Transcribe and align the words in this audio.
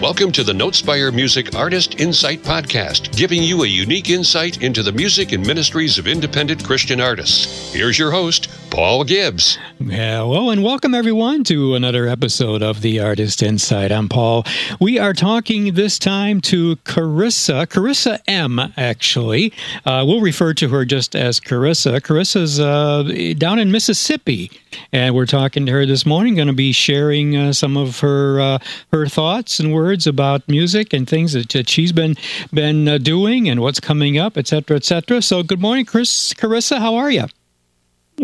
Welcome 0.00 0.32
to 0.32 0.42
the 0.42 0.54
Notespire 0.54 1.12
Music 1.12 1.54
Artist 1.54 2.00
Insight 2.00 2.42
Podcast, 2.42 3.14
giving 3.14 3.42
you 3.42 3.64
a 3.64 3.66
unique 3.66 4.08
insight 4.08 4.62
into 4.62 4.82
the 4.82 4.92
music 4.92 5.32
and 5.32 5.46
ministries 5.46 5.98
of 5.98 6.06
independent 6.06 6.64
Christian 6.64 7.02
artists. 7.02 7.74
Here's 7.74 7.98
your 7.98 8.10
host, 8.10 8.48
Paul 8.70 9.02
Gibbs. 9.04 9.58
Well, 9.80 10.50
and 10.50 10.62
welcome 10.62 10.94
everyone 10.94 11.42
to 11.44 11.74
another 11.74 12.06
episode 12.06 12.62
of 12.62 12.80
The 12.82 13.00
Artist 13.00 13.42
Insight. 13.42 13.90
I'm 13.90 14.08
Paul. 14.08 14.46
We 14.80 14.98
are 14.98 15.12
talking 15.12 15.74
this 15.74 15.98
time 15.98 16.40
to 16.42 16.76
Carissa, 16.76 17.66
Carissa 17.66 18.20
M, 18.28 18.60
actually. 18.76 19.52
Uh, 19.84 20.04
we'll 20.06 20.20
refer 20.20 20.54
to 20.54 20.68
her 20.68 20.84
just 20.84 21.16
as 21.16 21.40
Carissa. 21.40 22.00
Carissa's 22.00 22.60
uh, 22.60 23.34
down 23.36 23.58
in 23.58 23.72
Mississippi, 23.72 24.52
and 24.92 25.14
we're 25.16 25.26
talking 25.26 25.66
to 25.66 25.72
her 25.72 25.84
this 25.84 26.06
morning, 26.06 26.36
going 26.36 26.46
to 26.46 26.54
be 26.54 26.72
sharing 26.72 27.36
uh, 27.36 27.52
some 27.52 27.76
of 27.76 27.98
her 28.00 28.40
uh, 28.40 28.58
her 28.92 29.06
thoughts 29.06 29.58
and 29.58 29.74
words 29.74 30.06
about 30.06 30.48
music 30.48 30.92
and 30.92 31.08
things 31.08 31.32
that, 31.32 31.48
that 31.50 31.68
she's 31.68 31.92
been 31.92 32.14
been 32.52 32.86
uh, 32.86 32.98
doing 32.98 33.48
and 33.48 33.60
what's 33.60 33.80
coming 33.80 34.16
up, 34.16 34.38
et 34.38 34.46
cetera, 34.46 34.76
et 34.76 34.84
cetera. 34.84 35.20
So, 35.20 35.42
good 35.42 35.60
morning, 35.60 35.84
Chris, 35.84 36.32
Carissa. 36.34 36.78
How 36.78 36.94
are 36.94 37.10
you? 37.10 37.26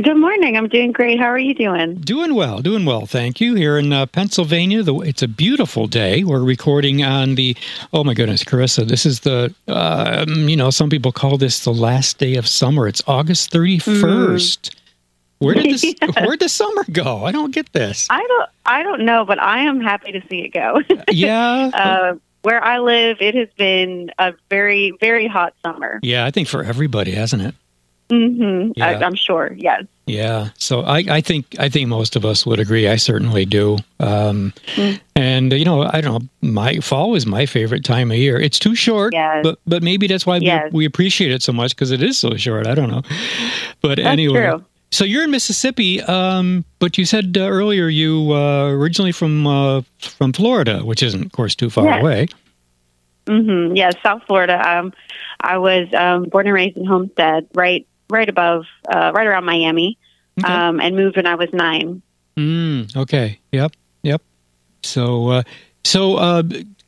Good 0.03 0.19
morning. 0.19 0.59
I'm 0.59 0.69
doing 0.69 0.93
great. 0.93 1.19
How 1.19 1.25
are 1.25 1.39
you 1.39 1.55
doing? 1.55 1.95
Doing 1.95 2.35
well, 2.35 2.61
doing 2.61 2.85
well. 2.85 3.07
Thank 3.07 3.41
you. 3.41 3.55
Here 3.55 3.79
in 3.79 3.95
uh, 3.95 4.05
Pennsylvania, 4.05 4.83
the, 4.83 4.95
it's 4.97 5.23
a 5.23 5.29
beautiful 5.29 5.87
day. 5.87 6.23
We're 6.23 6.45
recording 6.45 7.03
on 7.03 7.35
the, 7.35 7.57
oh 7.95 8.05
my 8.05 8.13
goodness, 8.13 8.45
Carissa, 8.45 8.87
this 8.87 9.07
is 9.07 9.21
the, 9.21 9.55
uh, 9.69 10.27
you 10.29 10.55
know, 10.55 10.69
some 10.69 10.91
people 10.91 11.13
call 11.13 11.39
this 11.39 11.65
the 11.65 11.73
last 11.73 12.19
day 12.19 12.35
of 12.35 12.47
summer. 12.47 12.87
It's 12.87 13.03
August 13.07 13.51
31st. 13.53 14.59
Mm. 14.59 14.77
Where 15.39 15.55
did 15.55 15.65
this, 15.65 15.85
yeah. 15.85 15.93
where 16.21 16.33
did 16.33 16.41
the 16.41 16.51
summer 16.51 16.85
go? 16.93 17.25
I 17.25 17.33
don't 17.33 17.55
get 17.55 17.73
this. 17.73 18.07
I 18.11 18.21
don't, 18.21 18.51
I 18.67 18.83
don't 18.83 19.07
know, 19.07 19.25
but 19.25 19.41
I 19.41 19.61
am 19.61 19.81
happy 19.81 20.13
to 20.13 20.21
see 20.29 20.41
it 20.41 20.49
go. 20.49 20.83
yeah. 21.09 21.71
uh, 21.73 22.17
where 22.43 22.63
I 22.63 22.81
live, 22.81 23.17
it 23.21 23.35
has 23.35 23.49
been 23.57 24.11
a 24.19 24.35
very, 24.51 24.93
very 25.01 25.27
hot 25.27 25.55
summer. 25.65 26.01
Yeah, 26.03 26.27
I 26.27 26.31
think 26.31 26.49
for 26.49 26.63
everybody, 26.63 27.13
hasn't 27.13 27.41
it? 27.41 27.55
Mm-hmm. 28.09 28.73
Yeah. 28.77 28.87
I, 28.87 29.07
am 29.07 29.15
sure. 29.15 29.53
Yes. 29.57 29.85
Yeah. 30.07 30.51
So 30.57 30.83
I, 30.83 30.99
I 31.09 31.21
think 31.21 31.57
I 31.59 31.69
think 31.69 31.89
most 31.89 32.15
of 32.15 32.25
us 32.25 32.47
would 32.47 32.61
agree. 32.61 32.87
I 32.87 32.95
certainly 32.95 33.45
do. 33.45 33.79
Um, 33.99 34.53
mm. 34.77 35.01
And 35.17 35.53
you 35.53 35.65
know, 35.65 35.83
I 35.83 36.01
don't 36.01 36.23
know. 36.23 36.29
My 36.49 36.79
fall 36.79 37.17
is 37.17 37.27
my 37.27 37.45
favorite 37.45 37.85
time 37.85 38.13
of 38.13 38.17
year. 38.17 38.39
It's 38.39 38.61
too 38.61 38.77
short, 38.77 39.13
yes. 39.13 39.41
but 39.43 39.59
but 39.67 39.83
maybe 39.83 40.07
that's 40.07 40.25
why 40.25 40.37
yes. 40.37 40.73
we, 40.73 40.79
we, 40.79 40.85
appreciate 40.85 41.33
it 41.33 41.43
so 41.43 41.53
much 41.53 41.75
because 41.75 41.91
it 41.91 42.03
is 42.03 42.17
so 42.19 42.37
short. 42.37 42.69
I 42.69 42.75
don't 42.75 42.89
know. 42.89 43.03
But 43.83 43.97
that's 43.97 44.07
anyway. 44.07 44.51
True. 44.51 44.65
So 44.93 45.05
you're 45.05 45.25
in 45.25 45.33
Mississippi, 45.33 46.01
um, 46.03 46.65
but 46.79 46.97
you 46.97 47.05
said 47.05 47.37
uh, 47.37 47.41
earlier 47.41 47.89
you 47.89 48.33
uh, 48.33 48.69
originally 48.69 49.11
from 49.11 49.45
uh, 49.45 49.83
from 49.99 50.33
Florida, 50.33 50.85
which 50.85 51.03
isn't, 51.03 51.27
of 51.27 51.33
course, 51.33 51.57
too 51.57 51.69
far 51.69 51.87
yes. 51.87 52.01
away. 52.01 52.29
Mm-hmm. 53.27 53.75
Yes, 53.75 53.95
South 54.05 54.23
Florida. 54.29 54.57
Um, 54.67 54.93
I 55.41 55.59
was 55.59 55.89
um, 55.95 56.25
born 56.25 56.47
and 56.47 56.55
raised 56.55 56.77
in 56.77 56.85
Homestead, 56.85 57.49
right 57.55 57.87
right 58.11 58.29
above, 58.29 58.67
uh, 58.89 59.13
right 59.15 59.27
around 59.27 59.45
Miami, 59.45 59.99
okay. 60.41 60.53
um, 60.53 60.81
and 60.81 60.97
moved 60.97 61.17
when 61.17 61.27
I 61.27 61.35
was 61.35 61.49
nine. 61.53 62.03
Mm, 62.37 62.95
okay. 62.97 63.39
Yep. 63.53 63.73
Yep. 64.03 64.23
So, 64.83 65.29
uh, 65.29 65.43
so, 65.85 66.17
uh, 66.17 66.43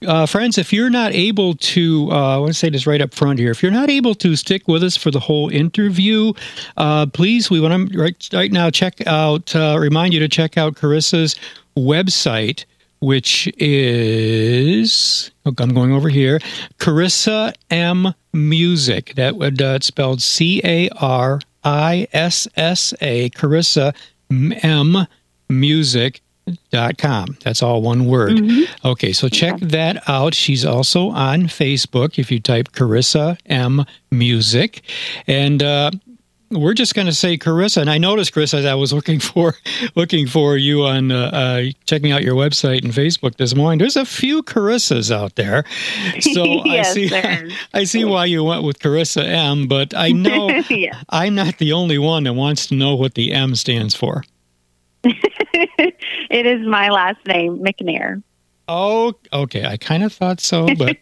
uh, 0.06 0.26
friends, 0.26 0.58
if 0.58 0.72
you're 0.72 0.90
not 0.90 1.12
able 1.12 1.54
to, 1.54 2.08
uh, 2.12 2.36
I 2.36 2.38
want 2.38 2.52
to 2.52 2.54
say 2.54 2.70
this 2.70 2.86
right 2.86 3.00
up 3.00 3.12
front 3.14 3.38
here. 3.38 3.50
If 3.50 3.62
you're 3.62 3.72
not 3.72 3.90
able 3.90 4.14
to 4.16 4.36
stick 4.36 4.68
with 4.68 4.84
us 4.84 4.96
for 4.96 5.10
the 5.10 5.18
whole 5.18 5.48
interview, 5.48 6.32
uh, 6.76 7.06
please, 7.06 7.50
we 7.50 7.60
want 7.60 7.90
to 7.90 7.98
right, 7.98 8.28
right 8.32 8.52
now 8.52 8.70
check 8.70 9.04
out, 9.06 9.54
uh, 9.56 9.76
remind 9.78 10.14
you 10.14 10.20
to 10.20 10.28
check 10.28 10.56
out 10.56 10.74
Carissa's 10.74 11.34
website, 11.76 12.64
which 13.00 13.48
is, 13.58 15.30
oh, 15.46 15.54
I'm 15.58 15.74
going 15.74 15.92
over 15.92 16.08
here, 16.08 16.40
Carissa 16.78 17.54
M 17.70 18.14
Music. 18.32 19.14
That 19.14 19.36
would 19.36 19.62
uh, 19.62 19.78
spelled 19.80 20.20
C 20.22 20.60
A 20.64 20.88
R 21.00 21.40
I 21.64 22.06
S 22.12 22.48
S 22.56 22.94
A 23.00 23.30
Carissa 23.30 23.94
M 24.30 25.06
Music 25.48 26.20
dot 26.70 26.96
com. 26.96 27.36
That's 27.44 27.62
all 27.62 27.82
one 27.82 28.06
word. 28.06 28.32
Mm-hmm. 28.32 28.86
Okay, 28.88 29.12
so 29.12 29.28
check 29.28 29.58
that 29.60 30.08
out. 30.08 30.34
She's 30.34 30.64
also 30.64 31.10
on 31.10 31.42
Facebook 31.42 32.18
if 32.18 32.30
you 32.30 32.40
type 32.40 32.72
Carissa 32.72 33.38
M 33.46 33.84
Music. 34.10 34.82
And 35.26 35.62
uh, 35.62 35.90
we're 36.50 36.74
just 36.74 36.94
going 36.94 37.06
to 37.06 37.12
say 37.12 37.36
Carissa. 37.36 37.80
And 37.80 37.90
I 37.90 37.98
noticed, 37.98 38.32
Chris, 38.32 38.54
as 38.54 38.64
I 38.64 38.74
was 38.74 38.92
looking 38.92 39.20
for 39.20 39.54
looking 39.94 40.26
for 40.26 40.56
you 40.56 40.84
on 40.84 41.12
uh, 41.12 41.30
uh, 41.32 41.62
checking 41.86 42.12
out 42.12 42.22
your 42.22 42.34
website 42.34 42.84
and 42.84 42.92
Facebook 42.92 43.36
this 43.36 43.54
morning, 43.54 43.78
there's 43.78 43.96
a 43.96 44.04
few 44.04 44.42
Carissas 44.42 45.10
out 45.10 45.36
there. 45.36 45.64
So 46.20 46.44
yes, 46.44 46.90
I 46.90 46.92
see 46.92 47.14
I, 47.14 47.50
I 47.74 47.84
see 47.84 48.04
why 48.04 48.24
you 48.26 48.42
went 48.44 48.62
with 48.62 48.80
Carissa 48.80 49.24
M. 49.24 49.66
But 49.66 49.94
I 49.94 50.10
know 50.10 50.48
yeah. 50.68 51.00
I'm 51.08 51.34
not 51.34 51.58
the 51.58 51.72
only 51.72 51.98
one 51.98 52.24
that 52.24 52.34
wants 52.34 52.66
to 52.68 52.74
know 52.74 52.94
what 52.94 53.14
the 53.14 53.32
M 53.32 53.54
stands 53.54 53.94
for. 53.94 54.24
it 55.04 56.46
is 56.46 56.66
my 56.66 56.88
last 56.88 57.24
name, 57.26 57.58
McNair. 57.58 58.22
Oh, 58.66 59.14
okay. 59.32 59.64
I 59.64 59.76
kind 59.76 60.02
of 60.02 60.12
thought 60.12 60.40
so, 60.40 60.68
but. 60.76 60.96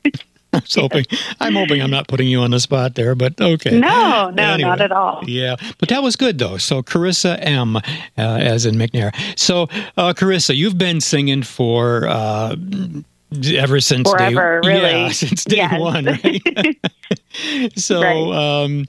I 0.60 0.60
was 0.60 0.74
hoping. 0.74 1.04
I'm 1.40 1.54
hoping 1.54 1.82
I'm 1.82 1.90
not 1.90 2.08
putting 2.08 2.28
you 2.28 2.40
on 2.40 2.50
the 2.50 2.60
spot 2.60 2.94
there, 2.94 3.14
but 3.14 3.40
okay. 3.40 3.78
No, 3.78 4.30
no, 4.30 4.42
anyway, 4.42 4.68
not 4.68 4.80
at 4.80 4.92
all. 4.92 5.22
Yeah, 5.26 5.56
but 5.78 5.88
that 5.90 6.02
was 6.02 6.16
good 6.16 6.38
though. 6.38 6.56
So 6.56 6.82
Carissa 6.82 7.38
M, 7.40 7.76
uh, 7.76 7.80
as 8.16 8.66
in 8.66 8.76
McNair. 8.76 9.14
So 9.38 9.64
uh, 9.96 10.12
Carissa, 10.14 10.56
you've 10.56 10.78
been 10.78 11.00
singing 11.00 11.42
for. 11.42 12.06
Uh, 12.08 12.56
ever 13.54 13.80
since 13.80 14.08
Forever, 14.08 14.60
day, 14.62 14.68
really. 14.68 14.90
yeah, 14.90 15.08
since 15.12 15.44
day 15.44 15.56
yes. 15.56 15.80
one, 15.80 16.04
right? 16.04 16.80
so, 17.76 18.00
right. 18.00 18.62
Um, 18.64 18.86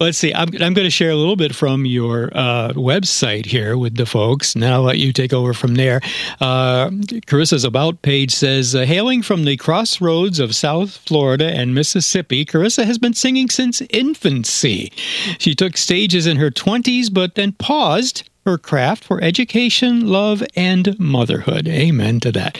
Let's 0.00 0.16
see. 0.16 0.32
I'm, 0.32 0.48
I'm 0.62 0.72
going 0.72 0.86
to 0.86 0.90
share 0.90 1.10
a 1.10 1.14
little 1.14 1.36
bit 1.36 1.54
from 1.54 1.84
your 1.84 2.30
uh, 2.32 2.72
website 2.72 3.44
here 3.44 3.76
with 3.76 3.96
the 3.96 4.06
folks, 4.06 4.54
then 4.54 4.72
I'll 4.72 4.80
let 4.80 4.96
you 4.96 5.12
take 5.12 5.34
over 5.34 5.52
from 5.52 5.74
there. 5.74 6.00
Uh, 6.40 6.88
Carissa's 7.26 7.64
About 7.64 8.00
page 8.00 8.32
says 8.32 8.74
uh, 8.74 8.86
Hailing 8.86 9.20
from 9.20 9.44
the 9.44 9.58
crossroads 9.58 10.40
of 10.40 10.54
South 10.54 10.96
Florida 10.96 11.50
and 11.50 11.74
Mississippi, 11.74 12.46
Carissa 12.46 12.86
has 12.86 12.96
been 12.96 13.12
singing 13.12 13.50
since 13.50 13.82
infancy. 13.90 14.90
She 15.38 15.54
took 15.54 15.76
stages 15.76 16.26
in 16.26 16.38
her 16.38 16.50
20s, 16.50 17.12
but 17.12 17.34
then 17.34 17.52
paused 17.52 18.29
her 18.46 18.56
craft 18.56 19.04
for 19.04 19.22
education, 19.22 20.06
love, 20.06 20.42
and 20.56 20.98
motherhood. 20.98 21.68
Amen 21.68 22.20
to 22.20 22.32
that. 22.32 22.58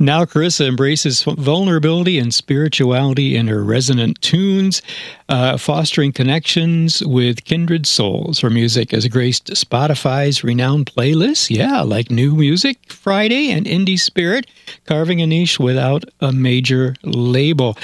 Now, 0.00 0.24
Carissa 0.24 0.66
embraces 0.66 1.22
vulnerability 1.22 2.18
and 2.18 2.34
spirituality 2.34 3.36
in 3.36 3.46
her 3.48 3.62
resonant 3.62 4.20
tunes, 4.20 4.82
uh, 5.28 5.56
fostering 5.56 6.12
connections 6.12 7.02
with 7.06 7.44
kindred 7.44 7.86
souls. 7.86 8.40
Her 8.40 8.50
music 8.50 8.90
has 8.90 9.06
graced 9.06 9.46
Spotify's 9.46 10.42
renowned 10.42 10.86
playlists, 10.86 11.48
yeah, 11.48 11.82
like 11.82 12.10
New 12.10 12.34
Music 12.34 12.78
Friday 12.92 13.50
and 13.50 13.66
Indie 13.66 13.98
Spirit, 13.98 14.46
carving 14.86 15.22
a 15.22 15.26
niche 15.26 15.60
without 15.60 16.04
a 16.20 16.32
major 16.32 16.96
label. 17.04 17.76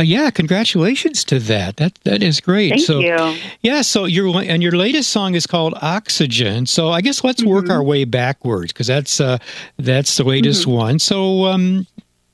Uh, 0.00 0.02
yeah, 0.02 0.30
congratulations 0.30 1.24
to 1.24 1.38
that. 1.38 1.76
That 1.76 1.98
that 2.04 2.22
is 2.22 2.40
great. 2.40 2.70
Thank 2.70 2.86
so, 2.86 3.00
you. 3.00 3.36
Yeah, 3.60 3.82
so 3.82 4.06
your 4.06 4.34
and 4.40 4.62
your 4.62 4.72
latest 4.72 5.10
song 5.10 5.34
is 5.34 5.46
called 5.46 5.74
Oxygen. 5.82 6.64
So 6.64 6.88
I 6.88 7.02
guess 7.02 7.22
let's 7.22 7.42
mm-hmm. 7.42 7.50
work 7.50 7.68
our 7.68 7.82
way 7.82 8.04
backwards 8.04 8.72
because 8.72 8.86
that's 8.86 9.20
uh, 9.20 9.36
that's 9.78 10.16
the 10.16 10.24
latest 10.24 10.62
mm-hmm. 10.62 10.72
one. 10.72 10.98
So 11.00 11.44
um, 11.44 11.86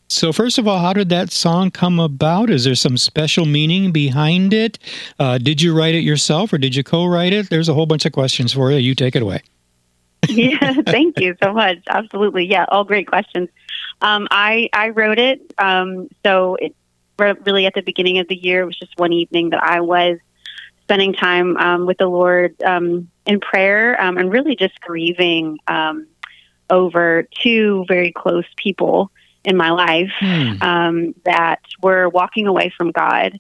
so 0.07 0.33
first 0.33 0.59
of 0.59 0.69
all, 0.69 0.79
how 0.79 0.93
did 0.93 1.09
that 1.09 1.33
song 1.33 1.73
come 1.73 1.99
about? 1.99 2.51
Is 2.51 2.63
there 2.63 2.77
some 2.77 2.97
special 2.97 3.47
meaning 3.47 3.91
behind 3.91 4.55
it? 4.55 4.79
Uh, 5.19 5.39
did 5.39 5.61
you 5.61 5.77
write 5.77 5.97
it 5.97 6.05
yourself 6.05 6.53
or 6.53 6.59
did 6.59 6.77
you 6.77 6.85
co-write 6.85 7.33
it? 7.33 7.51
There's 7.51 7.69
a 7.69 7.75
whole 7.75 7.87
bunch 7.87 8.07
of 8.07 8.13
questions 8.13 8.53
for 8.53 8.71
you. 8.71 8.79
You 8.79 8.95
take 8.95 9.17
it 9.17 9.23
away. 9.23 9.43
yeah, 10.29 10.75
thank 10.87 11.19
you 11.19 11.37
so 11.43 11.53
much. 11.53 11.79
Absolutely, 11.89 12.47
yeah, 12.47 12.67
all 12.69 12.85
great 12.85 13.09
questions. 13.09 13.49
Um, 14.03 14.29
I 14.31 14.69
I 14.73 14.91
wrote 14.91 15.19
it. 15.19 15.53
Um, 15.59 16.09
so 16.25 16.55
it 16.61 16.77
really 17.19 17.67
at 17.67 17.75
the 17.75 17.83
beginning 17.83 18.19
of 18.19 18.29
the 18.29 18.37
year. 18.37 18.63
It 18.63 18.67
was 18.67 18.79
just 18.79 18.99
one 18.99 19.13
evening 19.13 19.51
that 19.51 19.63
I 19.63 19.81
was 19.81 20.19
spending 20.83 21.13
time 21.13 21.57
um, 21.57 21.87
with 21.87 21.99
the 21.99 22.07
Lord 22.07 22.61
um, 22.63 23.11
in 23.27 23.41
prayer 23.41 24.01
um, 24.01 24.19
and 24.19 24.31
really 24.31 24.55
just 24.55 24.81
grieving 24.81 25.59
um, 25.67 26.07
over 26.71 27.27
two 27.43 27.85
very 27.89 28.13
close 28.13 28.47
people 28.57 29.11
in 29.45 29.57
my 29.57 29.71
life 29.71 30.11
hmm. 30.19 31.11
that 31.25 31.61
were 31.83 32.09
walking 32.09 32.47
away 32.47 32.73
from 32.77 32.91
God. 32.91 33.39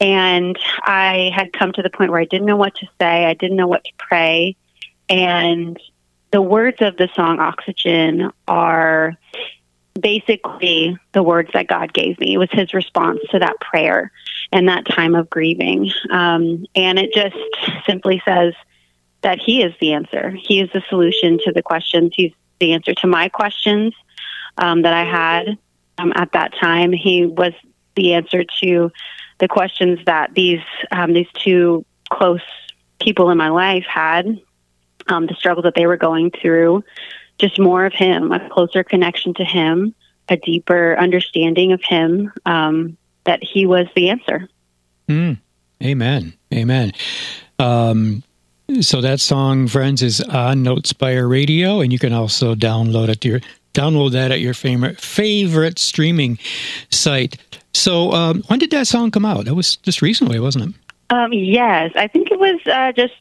And 0.00 0.58
I 0.82 1.30
had 1.34 1.52
come 1.52 1.72
to 1.74 1.82
the 1.82 1.90
point 1.90 2.10
where 2.10 2.20
I 2.20 2.24
didn't 2.24 2.46
know 2.46 2.56
what 2.56 2.74
to 2.76 2.86
say, 3.00 3.24
I 3.24 3.34
didn't 3.34 3.56
know 3.56 3.68
what 3.68 3.84
to 3.84 3.92
pray. 3.98 4.56
And 5.08 5.78
the 6.32 6.42
words 6.42 6.78
of 6.80 6.96
the 6.96 7.08
song 7.14 7.38
Oxygen 7.38 8.32
are 8.48 9.16
basically 10.00 10.96
the 11.12 11.22
words 11.22 11.50
that 11.54 11.68
God 11.68 11.92
gave 11.92 12.18
me. 12.18 12.34
It 12.34 12.38
was 12.38 12.50
His 12.50 12.74
response 12.74 13.20
to 13.30 13.38
that 13.38 13.60
prayer 13.60 14.10
and 14.50 14.68
that 14.68 14.86
time 14.86 15.14
of 15.14 15.30
grieving. 15.30 15.90
Um, 16.10 16.66
and 16.74 16.98
it 16.98 17.12
just 17.12 17.36
simply 17.86 18.22
says 18.24 18.54
that 19.22 19.38
He 19.38 19.62
is 19.62 19.74
the 19.80 19.92
answer. 19.92 20.30
He 20.30 20.60
is 20.60 20.70
the 20.72 20.82
solution 20.88 21.38
to 21.44 21.52
the 21.52 21.62
questions. 21.62 22.12
He's 22.14 22.32
the 22.58 22.72
answer 22.72 22.94
to 22.94 23.06
my 23.06 23.28
questions 23.28 23.94
um, 24.58 24.82
that 24.82 24.94
I 24.94 25.04
had 25.04 25.58
um, 25.98 26.12
at 26.14 26.32
that 26.32 26.54
time. 26.60 26.92
He 26.92 27.26
was 27.26 27.52
the 27.94 28.14
answer 28.14 28.44
to 28.62 28.90
the 29.38 29.48
questions 29.48 29.98
that 30.06 30.34
these 30.34 30.60
um, 30.90 31.12
these 31.12 31.28
two 31.34 31.84
close 32.10 32.40
people 33.00 33.30
in 33.30 33.38
my 33.38 33.48
life 33.48 33.84
had, 33.88 34.40
um, 35.08 35.26
the 35.26 35.34
struggles 35.34 35.64
that 35.64 35.74
they 35.74 35.86
were 35.86 35.96
going 35.96 36.30
through, 36.30 36.84
just 37.42 37.58
more 37.58 37.84
of 37.84 37.92
him, 37.92 38.32
a 38.32 38.48
closer 38.48 38.82
connection 38.82 39.34
to 39.34 39.44
him, 39.44 39.94
a 40.30 40.38
deeper 40.38 40.96
understanding 40.98 41.72
of 41.72 41.82
him. 41.82 42.32
Um, 42.46 42.96
that 43.24 43.42
he 43.42 43.66
was 43.66 43.86
the 43.94 44.10
answer. 44.10 44.48
Mm. 45.08 45.38
Amen. 45.82 46.34
Amen. 46.52 46.92
Um, 47.58 48.22
so 48.80 49.00
that 49.00 49.20
song, 49.20 49.68
friends, 49.68 50.02
is 50.02 50.20
on 50.20 50.62
Notes 50.62 50.92
Notespire 50.92 51.28
Radio, 51.28 51.80
and 51.80 51.92
you 51.92 51.98
can 51.98 52.12
also 52.12 52.54
download 52.54 53.08
it 53.08 53.24
your 53.24 53.40
download 53.74 54.12
that 54.12 54.30
at 54.30 54.40
your 54.40 54.54
favorite 54.54 55.00
favorite 55.00 55.78
streaming 55.78 56.38
site. 56.90 57.36
So, 57.74 58.12
um, 58.12 58.42
when 58.46 58.58
did 58.58 58.70
that 58.70 58.86
song 58.86 59.10
come 59.10 59.24
out? 59.24 59.46
That 59.46 59.54
was 59.54 59.76
just 59.76 60.02
recently, 60.02 60.38
wasn't 60.38 60.74
it? 60.74 61.14
Um, 61.14 61.32
yes, 61.32 61.92
I 61.96 62.06
think 62.06 62.30
it 62.30 62.38
was 62.38 62.60
uh, 62.66 62.92
just 62.92 63.14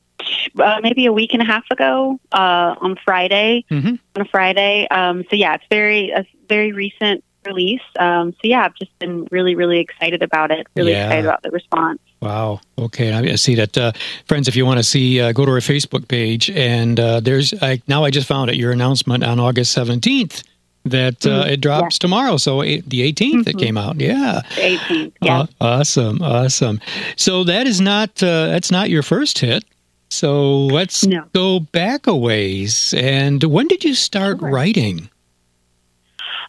uh, 0.60 0.80
maybe 0.82 1.06
a 1.06 1.14
week 1.14 1.34
and 1.34 1.42
a 1.42 1.46
half 1.46 1.64
ago 1.72 2.20
uh, 2.32 2.76
on 2.80 2.98
Friday. 3.04 3.66
Mm-hmm. 3.70 3.96
On 4.16 4.22
a 4.22 4.26
Friday, 4.26 4.88
um, 4.90 5.24
so 5.30 5.36
yeah, 5.36 5.56
it's 5.56 5.64
very 5.70 6.10
a 6.12 6.26
very 6.50 6.72
recent 6.72 7.24
release. 7.46 7.82
Um, 7.98 8.34
so 8.34 8.40
yeah, 8.44 8.66
I've 8.66 8.76
just 8.76 8.98
been 9.00 9.28
really, 9.32 9.56
really 9.56 9.80
excited 9.80 10.22
about 10.22 10.52
it. 10.52 10.68
Really 10.76 10.92
yeah. 10.92 11.06
excited 11.06 11.26
about 11.26 11.44
the 11.44 11.52
response. 11.52 12.00
Wow. 12.22 12.60
Okay. 12.78 13.12
I 13.12 13.36
see 13.36 13.56
that, 13.56 13.78
uh, 13.78 13.92
friends. 14.28 14.48
If 14.48 14.56
you 14.56 14.66
want 14.66 14.78
to 14.78 14.84
see, 14.84 15.20
uh, 15.20 15.32
go 15.32 15.46
to 15.46 15.52
our 15.52 15.58
Facebook 15.58 16.08
page, 16.08 16.50
and 16.52 17.00
uh, 17.00 17.20
there's 17.20 17.54
I, 17.62 17.82
now. 17.88 18.04
I 18.04 18.12
just 18.12 18.28
found 18.28 18.50
it. 18.50 18.58
Your 18.58 18.72
announcement 18.72 19.24
on 19.24 19.40
August 19.40 19.72
seventeenth 19.72 20.44
that 20.84 21.20
mm, 21.20 21.48
it 21.48 21.62
drops 21.62 21.96
yeah. 21.96 22.00
tomorrow. 22.00 22.38
So 22.38 22.62
the 22.62 22.82
18th 22.82 23.14
mm-hmm. 23.14 23.50
it 23.50 23.58
came 23.58 23.78
out. 23.78 24.00
Yeah. 24.00 24.42
The 24.56 24.62
18th. 24.62 25.14
Yeah. 25.22 25.46
awesome. 25.60 26.22
Awesome. 26.22 26.80
So 27.18 27.44
that 27.44 27.68
is 27.68 27.80
not 27.80 28.22
uh, 28.24 28.48
that's 28.48 28.72
not 28.72 28.90
your 28.90 29.04
first 29.04 29.40
hit. 29.40 29.64
So 30.12 30.66
let's 30.66 31.06
no. 31.06 31.26
go 31.34 31.60
back 31.62 32.06
a 32.06 32.16
ways. 32.16 32.94
And 32.96 33.42
when 33.44 33.68
did 33.68 33.84
you 33.84 33.94
start 33.94 34.40
sure. 34.40 34.50
writing? 34.50 35.10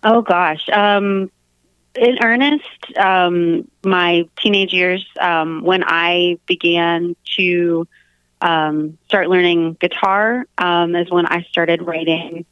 Oh 0.03 0.21
gosh, 0.21 0.69
um, 0.71 1.31
in 1.95 2.19
earnest, 2.23 2.99
um, 2.99 3.69
my 3.85 4.29
teenage 4.37 4.73
years 4.73 5.07
um, 5.21 5.63
when 5.63 5.85
I 5.87 6.39
began 6.47 7.15
to 7.37 7.87
um, 8.41 8.99
start 9.05 9.29
learning 9.29 9.75
guitar 9.75 10.47
um, 10.59 10.97
is 10.97 11.09
when 11.11 11.27
I 11.27 11.43
started 11.43 11.83
writing 11.83 12.45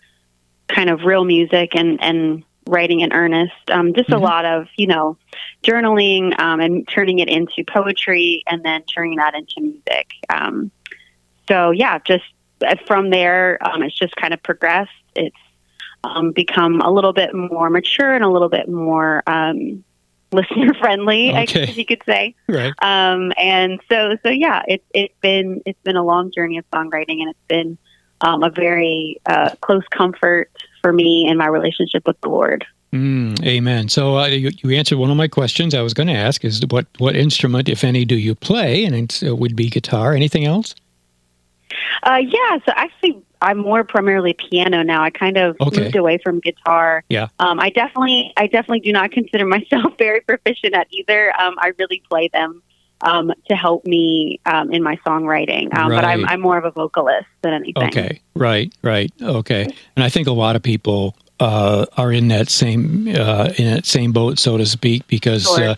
kind 0.68 0.88
of 0.88 1.02
real 1.02 1.24
music 1.24 1.74
and 1.74 2.00
and 2.00 2.44
writing 2.68 3.00
in 3.00 3.12
earnest. 3.12 3.52
Um, 3.68 3.94
just 3.94 4.10
mm-hmm. 4.10 4.22
a 4.22 4.24
lot 4.24 4.44
of 4.44 4.68
you 4.76 4.86
know 4.86 5.16
journaling 5.64 6.38
um, 6.38 6.60
and 6.60 6.86
turning 6.86 7.18
it 7.18 7.28
into 7.28 7.64
poetry 7.64 8.44
and 8.46 8.64
then 8.64 8.84
turning 8.84 9.16
that 9.16 9.34
into 9.34 9.60
music. 9.60 10.12
Um, 10.32 10.70
so 11.50 11.72
yeah, 11.72 11.98
just 12.06 12.24
uh, 12.66 12.76
from 12.86 13.10
there, 13.10 13.58
um, 13.60 13.82
it's 13.82 13.98
just 13.98 14.14
kind 14.16 14.32
of 14.32 14.42
progressed. 14.42 14.90
It's 15.16 15.36
um, 16.04 16.32
become 16.32 16.80
a 16.80 16.90
little 16.90 17.12
bit 17.12 17.34
more 17.34 17.68
mature 17.68 18.14
and 18.14 18.24
a 18.24 18.28
little 18.28 18.48
bit 18.48 18.68
more 18.68 19.22
um, 19.26 19.84
listener 20.32 20.72
friendly, 20.74 21.30
okay. 21.30 21.38
I 21.38 21.46
guess 21.46 21.76
you 21.76 21.84
could 21.84 22.02
say. 22.06 22.34
Right. 22.48 22.72
Um, 22.80 23.32
and 23.36 23.80
so, 23.90 24.16
so 24.22 24.28
yeah, 24.28 24.62
it's 24.68 24.84
it's 24.94 25.14
been 25.20 25.62
it's 25.66 25.80
been 25.82 25.96
a 25.96 26.04
long 26.04 26.30
journey 26.30 26.58
of 26.58 26.70
songwriting, 26.70 27.20
and 27.20 27.30
it's 27.30 27.46
been 27.48 27.78
um, 28.20 28.42
a 28.42 28.50
very 28.50 29.20
uh, 29.26 29.50
close 29.60 29.84
comfort 29.90 30.50
for 30.82 30.92
me 30.92 31.26
in 31.28 31.36
my 31.36 31.46
relationship 31.46 32.06
with 32.06 32.20
the 32.20 32.28
Lord. 32.28 32.64
Mm, 32.92 33.44
amen. 33.46 33.88
So 33.88 34.18
uh, 34.18 34.26
you, 34.26 34.50
you, 34.62 34.76
answered 34.76 34.98
one 34.98 35.12
of 35.12 35.16
my 35.16 35.28
questions. 35.28 35.74
I 35.74 35.82
was 35.82 35.94
going 35.94 36.08
to 36.08 36.12
ask 36.12 36.44
is 36.44 36.60
what 36.70 36.86
what 36.98 37.14
instrument, 37.14 37.68
if 37.68 37.84
any, 37.84 38.04
do 38.04 38.16
you 38.16 38.34
play? 38.34 38.84
And 38.84 39.16
it 39.22 39.38
would 39.38 39.54
be 39.54 39.70
guitar. 39.70 40.12
Anything 40.12 40.44
else? 40.44 40.74
Uh, 42.02 42.20
yeah. 42.22 42.58
So 42.66 42.72
actually, 42.74 43.22
I'm 43.42 43.58
more 43.58 43.84
primarily 43.84 44.34
piano 44.34 44.82
now. 44.82 45.02
I 45.02 45.10
kind 45.10 45.36
of 45.36 45.56
okay. 45.60 45.82
moved 45.82 45.96
away 45.96 46.18
from 46.18 46.40
guitar. 46.40 47.04
Yeah. 47.08 47.28
Um, 47.38 47.58
I 47.58 47.70
definitely, 47.70 48.32
I 48.36 48.46
definitely 48.46 48.80
do 48.80 48.92
not 48.92 49.10
consider 49.12 49.46
myself 49.46 49.94
very 49.98 50.20
proficient 50.20 50.74
at 50.74 50.86
either. 50.90 51.32
Um, 51.40 51.54
I 51.58 51.72
really 51.78 52.02
play 52.08 52.28
them 52.28 52.62
um, 53.02 53.32
to 53.48 53.56
help 53.56 53.86
me 53.86 54.40
um, 54.46 54.72
in 54.72 54.82
my 54.82 54.96
songwriting. 55.06 55.74
Um, 55.74 55.90
right. 55.90 55.96
But 55.96 56.04
I'm, 56.04 56.26
I'm 56.26 56.40
more 56.40 56.58
of 56.58 56.64
a 56.64 56.70
vocalist 56.70 57.28
than 57.42 57.54
anything. 57.54 57.88
Okay. 57.88 58.20
Right. 58.34 58.72
Right. 58.82 59.10
Okay. 59.20 59.66
And 59.96 60.04
I 60.04 60.08
think 60.08 60.28
a 60.28 60.32
lot 60.32 60.56
of 60.56 60.62
people 60.62 61.16
uh, 61.40 61.86
are 61.96 62.12
in 62.12 62.28
that 62.28 62.50
same 62.50 63.08
uh, 63.08 63.50
in 63.56 63.64
that 63.64 63.86
same 63.86 64.12
boat, 64.12 64.38
so 64.38 64.58
to 64.58 64.66
speak. 64.66 65.06
Because 65.08 65.44
sure. 65.44 65.70
uh, 65.70 65.74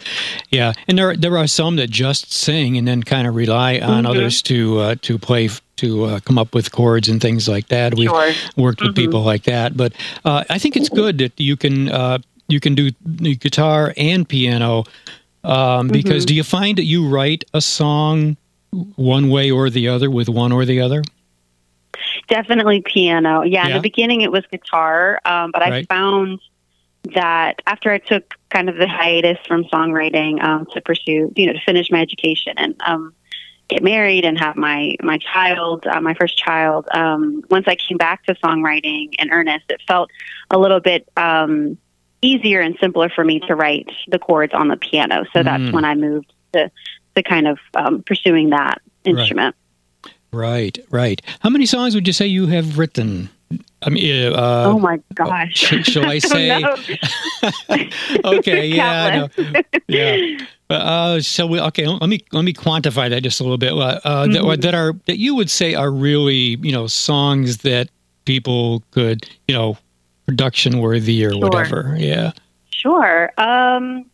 yeah, 0.51 0.73
and 0.89 0.99
there 0.99 1.17
there 1.17 1.39
are 1.39 1.47
some 1.47 1.77
that 1.77 1.89
just 1.89 2.33
sing 2.33 2.77
and 2.77 2.87
then 2.87 3.03
kind 3.03 3.29
of 3.29 3.37
rely 3.37 3.79
on 3.79 4.03
mm-hmm. 4.03 4.07
others 4.07 4.43
to 4.43 4.81
uh, 4.81 4.95
to 5.03 5.19
play 5.19 5.49
to 5.83 6.05
uh, 6.05 6.21
come 6.21 6.39
up 6.39 6.55
with 6.55 6.73
chords 6.73 7.09
and 7.09 7.21
things 7.21 7.49
like 7.49 7.69
that. 7.69 7.95
We've 7.95 8.09
sure. 8.09 8.33
worked 8.57 8.81
with 8.81 8.91
mm-hmm. 8.91 8.95
people 8.95 9.23
like 9.23 9.45
that, 9.45 9.77
but 9.77 9.93
uh, 10.25 10.45
I 10.49 10.59
think 10.59 10.77
it's 10.77 10.89
good 10.89 11.19
that 11.19 11.39
you 11.39 11.57
can 11.57 11.89
you 12.49 12.61
can 12.61 12.75
do 12.75 12.91
guitar 13.35 13.93
and 13.97 14.29
piano. 14.29 14.85
Um, 15.45 15.89
because 15.89 16.23
mm-hmm. 16.23 16.29
do 16.29 16.35
you 16.37 16.45
find 16.45 16.79
that 16.79 16.85
you 16.85 17.09
write 17.09 17.45
a 17.53 17.61
song 17.61 18.37
one 18.95 19.29
way 19.29 19.51
or 19.51 19.71
the 19.71 19.89
other 19.89 20.11
with 20.11 20.29
one 20.29 20.53
or 20.53 20.65
the 20.65 20.81
other? 20.81 21.03
Definitely 22.29 22.83
piano. 22.83 23.43
Yeah, 23.43 23.63
yeah, 23.63 23.67
in 23.69 23.73
the 23.75 23.81
beginning 23.81 24.21
it 24.21 24.31
was 24.31 24.45
guitar, 24.51 25.21
um, 25.25 25.51
but 25.53 25.63
right. 25.63 25.73
I 25.91 25.95
found 25.95 26.41
that 27.15 27.61
after 27.67 27.91
I 27.91 27.99
took 27.99 28.35
kind 28.51 28.69
of 28.69 28.77
the 28.77 28.87
hiatus 28.87 29.39
from 29.47 29.65
songwriting 29.65 30.43
um, 30.43 30.67
to 30.73 30.81
pursue, 30.81 31.33
you 31.37 31.47
know, 31.47 31.53
to 31.53 31.61
finish 31.67 31.91
my 31.91 32.01
education 32.01 32.55
and 32.57 32.81
um, 32.87 33.15
get 33.73 33.83
married 33.83 34.25
and 34.25 34.39
have 34.39 34.57
my 34.57 34.97
my 35.03 35.19
child, 35.19 35.87
uh, 35.87 36.01
my 36.01 36.15
first 36.15 36.37
child. 36.37 36.87
Um, 36.93 37.43
once 37.51 37.67
I 37.67 37.77
came 37.77 37.97
back 37.97 38.25
to 38.27 38.35
songwriting 38.37 39.15
in 39.19 39.31
earnest, 39.31 39.65
it 39.71 39.81
felt 39.87 40.11
a 40.51 40.59
little 40.59 40.81
bit 40.81 41.09
um, 41.17 41.79
easier 42.21 42.61
and 42.61 42.77
simpler 42.81 43.09
for 43.09 43.25
me 43.25 43.41
to 43.41 43.55
write 43.55 43.89
the 44.09 44.19
chords 44.19 44.53
on 44.53 44.69
the 44.69 44.77
piano. 44.77 45.25
So 45.33 45.41
mm. 45.41 45.45
that's 45.45 45.73
when 45.73 45.85
I 45.85 45.95
moved 45.95 46.33
to 46.53 46.71
to 47.17 47.23
kind 47.23 47.47
of 47.47 47.59
um, 47.75 48.03
pursuing 48.03 48.51
that 48.51 48.81
instrument. 49.05 49.55
Right. 49.55 49.59
Right, 50.35 50.79
right. 50.89 51.21
How 51.41 51.51
many 51.51 51.67
songs 51.67 51.95
would 51.95 52.07
you 52.07 52.15
say 52.15 52.27
you 52.27 52.47
have 52.47 52.79
written? 52.79 53.29
I 53.83 53.91
mean, 53.91 54.33
uh, 54.33 54.65
oh 54.67 54.79
my 54.79 54.99
gosh! 55.15 55.55
Shall 55.55 56.07
I 56.07 56.19
say? 56.21 56.65
okay, 58.25 58.67
yeah, 58.67 59.27
yeah. 59.89 60.39
Uh, 60.73 61.21
so 61.21 61.47
we 61.47 61.61
okay. 61.61 61.87
Let 61.87 62.09
me 62.09 62.21
let 62.33 62.45
me 62.45 62.53
quantify 62.53 63.11
that 63.11 63.23
just 63.23 63.41
a 63.41 63.43
little 63.43 63.59
bit. 63.59 63.73
Uh, 63.73 64.01
mm-hmm. 64.05 64.49
that, 64.49 64.63
that 64.63 64.75
are 64.75 64.93
that 65.07 65.19
you 65.19 65.35
would 65.35 65.51
say 65.51 65.75
are 65.75 65.91
really 65.91 66.57
you 66.61 66.73
know 66.73 66.87
songs 66.87 67.59
that 67.59 67.89
people 68.25 68.83
could 68.91 69.29
you 69.49 69.55
know 69.55 69.77
production 70.27 70.79
worthy 70.79 71.25
or 71.25 71.33
sure. 71.33 71.41
whatever. 71.41 71.97
Yeah. 71.99 72.33
Sure. 72.71 73.31
Um, 73.39 74.07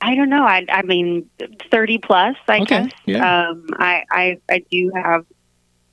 I 0.00 0.14
don't 0.14 0.30
know. 0.30 0.44
I, 0.44 0.66
I 0.68 0.82
mean, 0.82 1.28
thirty 1.70 1.98
plus. 1.98 2.36
I 2.48 2.60
okay. 2.60 2.64
guess. 2.64 2.92
Yeah. 3.06 3.48
Um, 3.48 3.66
I, 3.74 4.04
I 4.10 4.38
I 4.50 4.64
do 4.70 4.90
have 4.94 5.24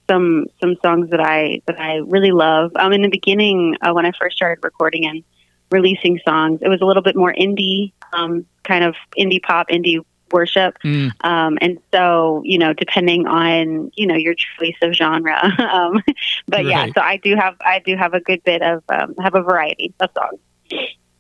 some 0.09 0.47
some 0.59 0.75
songs 0.83 1.09
that 1.11 1.19
I 1.19 1.61
that 1.67 1.79
I 1.79 1.97
really 1.97 2.31
love. 2.31 2.71
Um, 2.75 2.91
in 2.93 3.01
the 3.01 3.09
beginning, 3.09 3.75
uh, 3.81 3.93
when 3.93 4.05
I 4.05 4.11
first 4.19 4.35
started 4.35 4.63
recording 4.63 5.05
and 5.05 5.23
releasing 5.71 6.19
songs, 6.27 6.59
it 6.61 6.67
was 6.67 6.81
a 6.81 6.85
little 6.85 7.03
bit 7.03 7.15
more 7.15 7.33
indie, 7.33 7.91
um, 8.13 8.45
kind 8.63 8.83
of 8.83 8.95
indie 9.17 9.41
pop, 9.41 9.69
indie 9.69 10.03
worship. 10.31 10.77
Mm. 10.83 11.11
Um, 11.23 11.57
and 11.61 11.79
so, 11.91 12.41
you 12.45 12.57
know, 12.57 12.73
depending 12.73 13.27
on, 13.27 13.91
you 13.95 14.07
know, 14.07 14.15
your 14.15 14.35
choice 14.35 14.75
of 14.81 14.93
genre. 14.93 15.39
um, 15.71 16.03
but 16.47 16.57
right. 16.57 16.65
yeah, 16.65 16.87
so 16.93 17.01
I 17.01 17.17
do 17.17 17.35
have, 17.35 17.55
I 17.61 17.79
do 17.79 17.95
have 17.95 18.13
a 18.13 18.19
good 18.19 18.43
bit 18.43 18.61
of, 18.61 18.83
um, 18.89 19.15
have 19.21 19.35
a 19.35 19.41
variety 19.41 19.93
of 19.99 20.09
songs. 20.15 20.39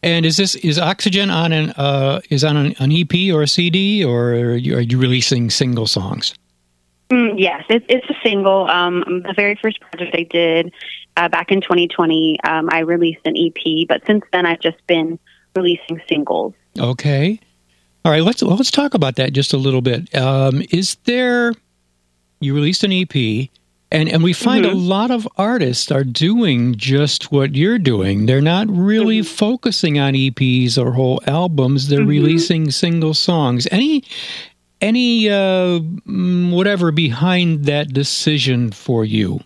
And 0.01 0.25
is 0.25 0.37
this 0.37 0.55
is 0.55 0.79
Oxygen 0.79 1.29
on 1.29 1.51
an 1.51 1.71
uh, 1.71 2.21
is 2.29 2.45
on 2.45 2.55
an, 2.55 2.73
an, 2.79 2.89
EP 2.89 3.33
or 3.33 3.41
a 3.41 3.47
CD, 3.47 4.01
or 4.01 4.29
are 4.29 4.55
you, 4.55 4.77
are 4.77 4.81
you 4.81 4.97
releasing 4.97 5.49
single 5.49 5.87
songs? 5.87 6.33
Mm, 7.09 7.33
yes, 7.37 7.65
it, 7.69 7.83
it's 7.89 8.09
a 8.09 8.15
single. 8.23 8.69
Um, 8.69 9.23
the 9.27 9.33
very 9.35 9.55
first 9.61 9.81
project 9.81 10.15
I 10.15 10.23
did 10.23 10.71
uh, 11.17 11.29
back 11.29 11.51
in 11.51 11.61
2020, 11.61 12.39
um, 12.43 12.69
I 12.71 12.79
released 12.79 13.21
an 13.25 13.35
EP, 13.37 13.87
but 13.87 14.05
since 14.05 14.23
then 14.31 14.45
I've 14.45 14.61
just 14.61 14.85
been 14.87 15.19
releasing 15.55 16.01
singles. 16.07 16.53
Okay, 16.77 17.39
all 18.05 18.11
right. 18.11 18.23
Let's 18.23 18.41
let's 18.41 18.71
talk 18.71 18.93
about 18.93 19.17
that 19.17 19.33
just 19.33 19.53
a 19.53 19.57
little 19.57 19.81
bit. 19.81 20.15
Um, 20.15 20.63
is 20.71 20.95
there 21.03 21.53
you 22.39 22.55
released 22.55 22.83
an 22.83 22.93
EP? 22.93 23.49
And 23.91 24.07
and 24.07 24.21
we 24.21 24.33
find 24.33 24.65
mm-hmm. 24.65 24.75
a 24.75 24.79
lot 24.79 25.09
of 25.09 25.27
artists 25.37 25.91
are 25.91 26.03
doing 26.03 26.75
just 26.75 27.31
what 27.31 27.55
you're 27.55 27.79
doing. 27.79 28.27
They're 28.27 28.39
not 28.39 28.67
really 28.69 29.21
mm-hmm. 29.21 29.35
focusing 29.35 29.99
on 29.99 30.13
EPs 30.13 30.77
or 30.77 30.93
whole 30.93 31.21
albums. 31.25 31.87
They're 31.87 31.99
mm-hmm. 31.99 32.09
releasing 32.09 32.71
single 32.71 33.15
songs. 33.15 33.67
Any 33.71 34.03
any 34.79 35.27
uh, 35.27 35.79
mm, 35.79 36.51
whatever 36.51 36.91
behind 36.91 37.65
that 37.65 37.91
decision 37.91 38.71
for 38.71 39.03
you? 39.03 39.41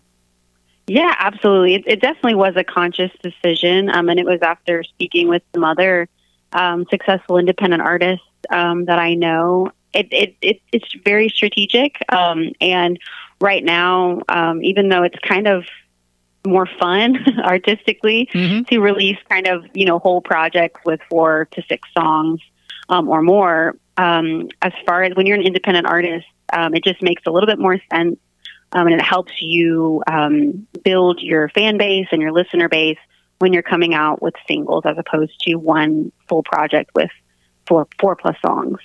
Yeah, 0.88 1.16
absolutely. 1.18 1.76
It, 1.76 1.84
it 1.88 2.02
definitely 2.02 2.36
was 2.36 2.56
a 2.56 2.64
conscious 2.64 3.12
decision, 3.22 3.90
um, 3.90 4.10
and 4.10 4.20
it 4.20 4.26
was 4.26 4.42
after 4.42 4.84
speaking 4.84 5.28
with 5.28 5.42
some 5.54 5.64
other 5.64 6.10
um, 6.52 6.86
successful 6.90 7.38
independent 7.38 7.82
artists 7.82 8.26
um, 8.50 8.86
that 8.86 9.00
I 9.00 9.14
know. 9.14 9.72
It, 9.94 10.08
it, 10.12 10.36
it 10.42 10.62
it's 10.72 10.94
very 11.06 11.30
strategic, 11.30 11.98
um, 12.12 12.52
and 12.60 13.00
right 13.40 13.64
now, 13.64 14.22
um, 14.28 14.64
even 14.64 14.90
though 14.90 15.04
it's 15.04 15.18
kind 15.20 15.48
of 15.48 15.66
more 16.46 16.68
fun 16.80 17.18
artistically 17.44 18.28
Mhm. 18.34 18.68
to 18.68 18.80
release 18.80 19.18
kind 19.30 19.48
of 19.48 19.66
you 19.74 19.86
know 19.86 20.00
whole 20.00 20.20
projects 20.22 20.82
with 20.86 21.00
four 21.10 21.48
to 21.52 21.62
six 21.70 21.88
songs 21.98 22.42
um, 22.90 23.08
or 23.08 23.22
more. 23.22 23.76
Um, 23.96 24.50
as 24.62 24.74
far 24.86 25.04
as 25.04 25.16
when 25.16 25.26
you're 25.28 25.38
an 25.38 25.46
independent 25.46 25.86
artist, 25.88 26.26
um, 26.52 26.74
it 26.74 26.84
just 26.84 27.02
makes 27.02 27.22
a 27.26 27.32
little 27.32 27.48
bit 27.48 27.60
more 27.60 27.78
sense, 27.92 28.18
um, 28.74 28.88
and 28.88 28.96
it 28.96 29.02
helps 29.02 29.34
you 29.42 30.04
um, 30.08 30.68
build 30.84 31.22
your 31.22 31.50
fan 31.50 31.78
base 31.78 32.08
and 32.12 32.22
your 32.22 32.32
listener 32.32 32.68
base 32.68 32.98
when 33.40 33.54
you're 33.54 33.64
coming 33.64 33.94
out 33.94 34.22
with 34.22 34.34
singles 34.48 34.84
as 34.86 34.98
opposed 34.98 35.40
to 35.42 35.56
one 35.56 36.12
full 36.28 36.44
project 36.44 36.92
with 36.96 37.10
four 37.68 37.88
four 38.00 38.16
plus 38.16 38.36
songs. 38.46 38.80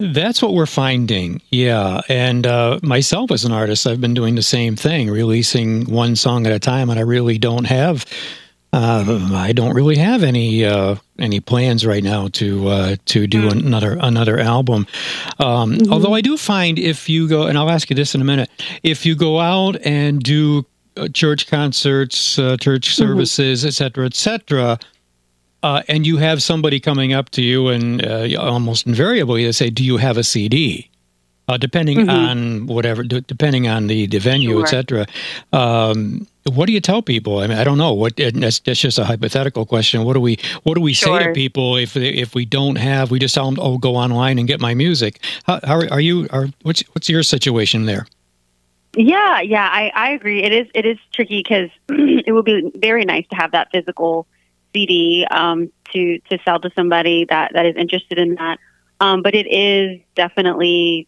That's 0.00 0.40
what 0.40 0.54
we're 0.54 0.66
finding. 0.66 1.42
Yeah. 1.50 2.02
And 2.08 2.46
uh, 2.46 2.78
myself 2.84 3.32
as 3.32 3.44
an 3.44 3.50
artist, 3.50 3.84
I've 3.84 4.00
been 4.00 4.14
doing 4.14 4.36
the 4.36 4.42
same 4.42 4.76
thing, 4.76 5.10
releasing 5.10 5.90
one 5.90 6.14
song 6.14 6.46
at 6.46 6.52
a 6.52 6.60
time, 6.60 6.88
and 6.88 7.00
I 7.00 7.02
really 7.02 7.36
don't 7.36 7.64
have. 7.64 8.06
Uh, 8.72 9.30
I 9.32 9.52
don't 9.52 9.74
really 9.74 9.96
have 9.96 10.22
any 10.22 10.64
uh, 10.64 10.96
any 11.18 11.40
plans 11.40 11.86
right 11.86 12.04
now 12.04 12.28
to 12.28 12.68
uh, 12.68 12.96
to 13.06 13.26
do 13.26 13.48
another 13.48 13.96
another 14.00 14.38
album. 14.38 14.86
Um, 15.38 15.78
Although 15.90 16.12
I 16.14 16.20
do 16.20 16.36
find 16.36 16.78
if 16.78 17.08
you 17.08 17.28
go, 17.28 17.46
and 17.46 17.56
I'll 17.56 17.70
ask 17.70 17.88
you 17.88 17.96
this 17.96 18.14
in 18.14 18.20
a 18.20 18.24
minute, 18.24 18.50
if 18.82 19.06
you 19.06 19.14
go 19.14 19.40
out 19.40 19.76
and 19.86 20.22
do 20.22 20.66
uh, 20.98 21.08
church 21.08 21.46
concerts, 21.46 22.38
uh, 22.38 22.58
church 22.58 22.94
services, 22.94 23.64
etc., 23.64 23.72
cetera, 23.88 24.06
et 24.06 24.14
cetera, 24.14 24.78
uh, 25.62 25.82
and 25.88 26.06
you 26.06 26.18
have 26.18 26.42
somebody 26.42 26.78
coming 26.78 27.14
up 27.14 27.30
to 27.30 27.42
you 27.42 27.68
and 27.68 28.04
uh, 28.04 28.28
almost 28.38 28.86
invariably 28.86 29.44
they 29.46 29.52
say, 29.52 29.70
"Do 29.70 29.82
you 29.82 29.96
have 29.96 30.18
a 30.18 30.24
CD?" 30.24 30.90
Uh, 31.48 31.56
depending 31.56 32.00
Mhm. 32.00 32.10
on 32.10 32.66
whatever, 32.66 33.02
d- 33.02 33.24
depending 33.26 33.66
on 33.66 33.86
the, 33.86 34.06
the 34.06 34.18
venue, 34.18 34.50
Sure. 34.50 34.62
etc. 34.64 35.06
Um, 35.54 36.26
what 36.50 36.66
do 36.66 36.72
you 36.72 36.80
tell 36.80 37.02
people? 37.02 37.38
I 37.38 37.46
mean, 37.46 37.58
I 37.58 37.64
don't 37.64 37.78
know. 37.78 37.92
What 37.92 38.16
that's, 38.16 38.60
that's 38.60 38.80
just 38.80 38.98
a 38.98 39.04
hypothetical 39.04 39.66
question. 39.66 40.04
What 40.04 40.14
do 40.14 40.20
we 40.20 40.38
What 40.62 40.74
do 40.74 40.80
we 40.80 40.94
say 40.94 41.24
to 41.24 41.32
people 41.32 41.76
if 41.76 41.96
if 41.96 42.34
we 42.34 42.44
don't 42.44 42.76
have? 42.76 43.10
We 43.10 43.18
just 43.18 43.34
tell 43.34 43.50
them, 43.50 43.58
"Oh, 43.60 43.78
go 43.78 43.96
online 43.96 44.38
and 44.38 44.46
get 44.46 44.60
my 44.60 44.74
music." 44.74 45.20
How, 45.44 45.60
how 45.64 45.76
are, 45.78 45.92
are 45.92 46.00
you? 46.00 46.28
Are 46.30 46.48
what's 46.62 46.82
what's 46.94 47.08
your 47.08 47.22
situation 47.22 47.86
there? 47.86 48.06
Yeah, 48.96 49.40
yeah, 49.40 49.68
I, 49.70 49.92
I 49.94 50.10
agree. 50.10 50.42
It 50.42 50.52
is 50.52 50.66
it 50.74 50.86
is 50.86 50.98
tricky 51.12 51.42
because 51.42 51.70
it 51.88 52.32
would 52.32 52.44
be 52.44 52.72
very 52.76 53.04
nice 53.04 53.26
to 53.28 53.36
have 53.36 53.52
that 53.52 53.68
physical 53.70 54.26
CD 54.72 55.26
um, 55.30 55.70
to 55.92 56.18
to 56.30 56.38
sell 56.44 56.60
to 56.60 56.70
somebody 56.74 57.24
that 57.26 57.52
that 57.54 57.66
is 57.66 57.76
interested 57.76 58.18
in 58.18 58.34
that. 58.36 58.58
Um, 59.00 59.22
but 59.22 59.34
it 59.34 59.46
is 59.46 60.00
definitely 60.14 61.06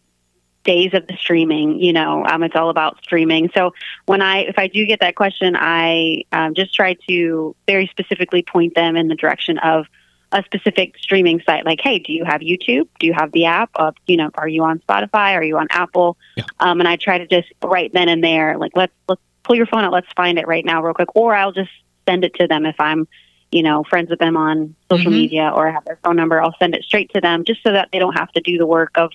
days 0.63 0.93
of 0.93 1.07
the 1.07 1.15
streaming. 1.17 1.79
You 1.79 1.93
know, 1.93 2.25
um, 2.25 2.43
it's 2.43 2.55
all 2.55 2.69
about 2.69 3.01
streaming. 3.03 3.49
So 3.53 3.73
when 4.05 4.21
I 4.21 4.39
if 4.39 4.57
I 4.57 4.67
do 4.67 4.85
get 4.85 4.99
that 5.01 5.15
question, 5.15 5.55
I 5.57 6.23
um, 6.31 6.53
just 6.53 6.73
try 6.73 6.95
to 7.07 7.55
very 7.67 7.87
specifically 7.87 8.43
point 8.43 8.75
them 8.75 8.95
in 8.95 9.07
the 9.07 9.15
direction 9.15 9.57
of 9.59 9.85
a 10.33 10.43
specific 10.43 10.97
streaming 10.97 11.41
site. 11.45 11.65
Like, 11.65 11.81
hey, 11.81 11.99
do 11.99 12.13
you 12.13 12.23
have 12.23 12.41
YouTube? 12.41 12.87
Do 12.99 13.07
you 13.07 13.13
have 13.13 13.31
the 13.33 13.45
app? 13.45 13.69
Uh, 13.75 13.91
you 14.07 14.17
know, 14.17 14.29
are 14.35 14.47
you 14.47 14.63
on 14.63 14.79
Spotify? 14.79 15.33
Are 15.33 15.43
you 15.43 15.57
on 15.57 15.67
Apple? 15.71 16.17
Yeah. 16.37 16.45
Um, 16.59 16.79
and 16.79 16.87
I 16.87 16.95
try 16.95 17.17
to 17.17 17.27
just 17.27 17.49
right 17.61 17.91
then 17.93 18.07
and 18.07 18.23
there, 18.23 18.57
like 18.57 18.71
let's 18.75 18.93
let's 19.09 19.21
pull 19.43 19.55
your 19.55 19.65
phone 19.65 19.83
out, 19.83 19.91
let's 19.91 20.11
find 20.15 20.37
it 20.37 20.47
right 20.47 20.63
now, 20.63 20.83
real 20.83 20.93
quick, 20.93 21.15
or 21.15 21.35
I'll 21.35 21.51
just 21.51 21.71
send 22.07 22.23
it 22.23 22.33
to 22.35 22.47
them 22.47 22.65
if 22.65 22.79
I'm, 22.79 23.07
you 23.51 23.63
know, 23.63 23.83
friends 23.83 24.09
with 24.09 24.19
them 24.19 24.37
on 24.37 24.75
social 24.89 25.11
Mhm. 25.11 25.15
media 25.15 25.51
or 25.53 25.69
have 25.71 25.83
their 25.83 25.99
phone 26.03 26.15
number. 26.15 26.41
I'll 26.41 26.55
send 26.59 26.75
it 26.75 26.83
straight 26.83 27.11
to 27.15 27.21
them 27.21 27.43
just 27.43 27.61
so 27.63 27.71
that 27.71 27.89
they 27.91 27.99
don't 27.99 28.17
have 28.17 28.31
to 28.33 28.41
do 28.41 28.57
the 28.57 28.65
work 28.65 28.91
of 28.95 29.11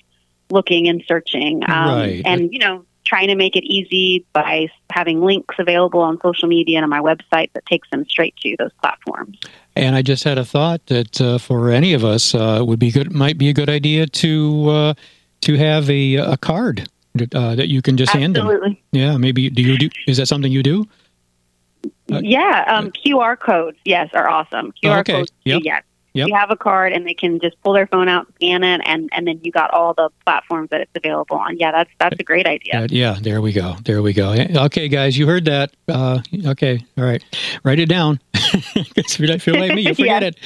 looking 0.49 0.87
and 0.87 1.03
searching. 1.07 1.63
Um, 1.69 1.87
Right. 1.89 2.21
And 2.25 2.51
you 2.51 2.59
know, 2.59 2.85
trying 3.05 3.27
to 3.27 3.35
make 3.35 3.55
it 3.55 3.63
easy 3.63 4.25
by 4.33 4.67
having 4.91 5.21
links 5.21 5.55
available 5.57 6.01
on 6.01 6.19
social 6.21 6.47
media 6.47 6.77
and 6.77 6.83
on 6.83 6.89
my 6.89 6.99
website 6.99 7.51
that 7.53 7.65
takes 7.65 7.89
them 7.89 8.05
straight 8.05 8.35
to 8.37 8.55
those 8.59 8.71
platforms. 8.81 9.37
And 9.75 9.95
I 9.95 10.01
just 10.01 10.23
had 10.23 10.37
a 10.37 10.45
thought 10.45 10.85
that 10.87 11.21
uh, 11.21 11.37
for 11.37 11.69
any 11.69 11.93
of 11.93 12.03
us, 12.03 12.35
uh, 12.35 12.63
would 12.65 12.79
be 12.79 12.91
good. 12.91 13.13
Might 13.13 13.37
be 13.37 13.49
a 13.49 13.53
good 13.53 13.69
idea 13.69 14.07
to 14.07 14.69
uh, 14.69 14.93
to 15.41 15.55
have 15.55 15.89
a 15.89 16.15
a 16.15 16.37
card 16.37 16.89
that, 17.15 17.33
uh, 17.33 17.55
that 17.55 17.67
you 17.67 17.81
can 17.81 17.97
just 17.97 18.13
hand 18.13 18.35
them. 18.35 18.77
Yeah, 18.91 19.17
maybe. 19.17 19.49
Do 19.49 19.61
you 19.61 19.77
do? 19.77 19.89
Is 20.07 20.17
that 20.17 20.27
something 20.27 20.51
you 20.51 20.63
do? 20.63 20.85
Uh, 22.11 22.21
yeah, 22.23 22.63
um, 22.67 22.91
QR 22.91 23.37
codes, 23.37 23.77
yes, 23.83 24.09
are 24.13 24.29
awesome. 24.29 24.73
QR 24.83 24.99
okay. 24.99 25.13
codes, 25.13 25.31
Yep. 25.43 25.61
yes. 25.63 25.83
Yep. 26.17 26.27
You 26.29 26.35
have 26.35 26.51
a 26.51 26.55
card, 26.55 26.93
and 26.93 27.05
they 27.05 27.13
can 27.13 27.39
just 27.39 27.61
pull 27.63 27.73
their 27.73 27.87
phone 27.87 28.09
out, 28.09 28.27
scan 28.35 28.63
it, 28.63 28.81
and 28.85 29.09
and 29.13 29.27
then 29.27 29.39
you 29.43 29.51
got 29.51 29.71
all 29.71 29.93
the 29.93 30.09
platforms 30.25 30.69
that 30.71 30.81
it's 30.81 30.91
available 30.95 31.37
on. 31.37 31.57
Yeah, 31.57 31.71
that's 31.71 31.91
that's 31.99 32.19
a 32.19 32.23
great 32.23 32.47
idea. 32.47 32.81
Uh, 32.81 32.87
yeah, 32.89 33.17
there 33.21 33.41
we 33.41 33.53
go. 33.53 33.75
There 33.85 34.01
we 34.01 34.13
go. 34.13 34.33
Okay, 34.65 34.87
guys, 34.87 35.17
you 35.17 35.27
heard 35.27 35.45
that. 35.45 35.71
Uh, 35.87 36.19
okay, 36.47 36.83
all 36.97 37.03
right. 37.03 37.23
Write 37.63 37.79
it 37.79 37.87
down. 37.89 38.19
'Cause 38.33 39.19
if 39.19 39.19
you 39.19 39.39
feel 39.39 39.59
like 39.59 39.73
me, 39.75 39.81
you 39.81 39.93
forget 39.95 40.23
it. 40.23 40.37